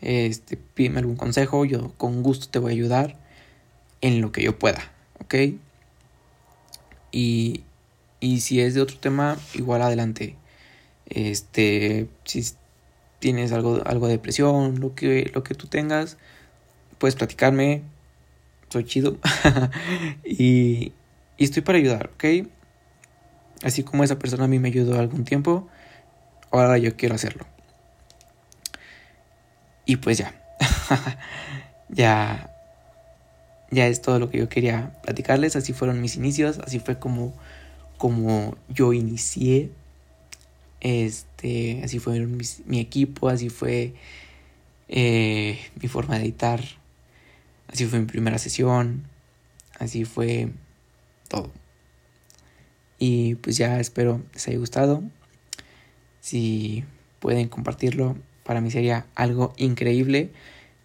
Este, 0.00 0.56
pídeme 0.56 0.98
algún 0.98 1.16
consejo, 1.16 1.64
yo 1.64 1.92
con 1.96 2.22
gusto 2.22 2.48
te 2.50 2.58
voy 2.58 2.72
a 2.72 2.74
ayudar 2.74 3.16
en 4.02 4.20
lo 4.20 4.30
que 4.30 4.42
yo 4.42 4.58
pueda, 4.58 4.92
¿ok? 5.20 5.34
Y, 7.12 7.62
y 8.20 8.40
si 8.40 8.60
es 8.60 8.74
de 8.74 8.82
otro 8.82 8.98
tema, 8.98 9.38
igual 9.54 9.82
adelante. 9.82 10.36
Este, 11.06 12.08
si 12.24 12.44
tienes 13.20 13.52
algo, 13.52 13.80
algo 13.86 14.06
de 14.06 14.14
depresión, 14.14 14.80
lo 14.80 14.94
que, 14.94 15.30
lo 15.34 15.42
que 15.42 15.54
tú 15.54 15.66
tengas, 15.66 16.18
puedes 16.98 17.14
platicarme, 17.14 17.82
chido 18.82 19.16
y, 20.24 20.92
y 21.36 21.44
estoy 21.44 21.62
para 21.62 21.78
ayudar, 21.78 22.10
¿ok? 22.14 22.46
Así 23.62 23.82
como 23.82 24.04
esa 24.04 24.18
persona 24.18 24.44
a 24.44 24.48
mí 24.48 24.58
me 24.58 24.68
ayudó 24.68 24.98
algún 24.98 25.24
tiempo, 25.24 25.68
ahora 26.50 26.78
yo 26.78 26.96
quiero 26.96 27.14
hacerlo. 27.14 27.46
Y 29.86 29.96
pues 29.96 30.18
ya, 30.18 30.34
ya, 31.88 32.50
ya 33.70 33.86
es 33.86 34.02
todo 34.02 34.18
lo 34.18 34.28
que 34.28 34.38
yo 34.38 34.48
quería 34.48 34.92
platicarles. 35.02 35.56
Así 35.56 35.72
fueron 35.72 36.00
mis 36.00 36.16
inicios, 36.16 36.58
así 36.58 36.80
fue 36.80 36.98
como, 36.98 37.32
como 37.96 38.56
yo 38.68 38.92
inicié. 38.92 39.70
Este, 40.80 41.80
así 41.82 41.98
fue 41.98 42.20
mi, 42.20 42.80
equipo, 42.80 43.28
así 43.28 43.48
fue 43.48 43.94
eh, 44.88 45.58
mi 45.80 45.88
forma 45.88 46.18
de 46.18 46.24
editar 46.24 46.60
Así 47.68 47.86
fue 47.86 48.00
mi 48.00 48.06
primera 48.06 48.38
sesión, 48.38 49.04
así 49.78 50.04
fue 50.04 50.50
todo. 51.28 51.50
Y 52.98 53.34
pues 53.36 53.56
ya 53.56 53.80
espero 53.80 54.22
les 54.32 54.48
haya 54.48 54.58
gustado. 54.58 55.02
Si 56.20 56.84
pueden 57.20 57.48
compartirlo, 57.48 58.16
para 58.44 58.60
mí 58.60 58.70
sería 58.70 59.06
algo 59.14 59.54
increíble. 59.56 60.30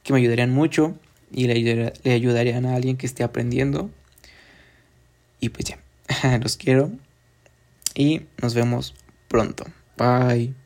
que 0.03 0.13
me 0.13 0.19
ayudarían 0.19 0.49
mucho 0.49 0.97
y 1.31 1.47
le, 1.47 1.93
le 2.03 2.11
ayudarían 2.11 2.65
a 2.65 2.75
alguien 2.75 2.97
que 2.97 3.05
esté 3.05 3.23
aprendiendo. 3.23 3.89
Y 5.39 5.49
pues 5.49 5.65
ya, 5.65 6.39
los 6.41 6.57
quiero 6.57 6.91
y 7.95 8.21
nos 8.41 8.53
vemos 8.53 8.93
pronto. 9.27 9.65
Bye. 9.97 10.61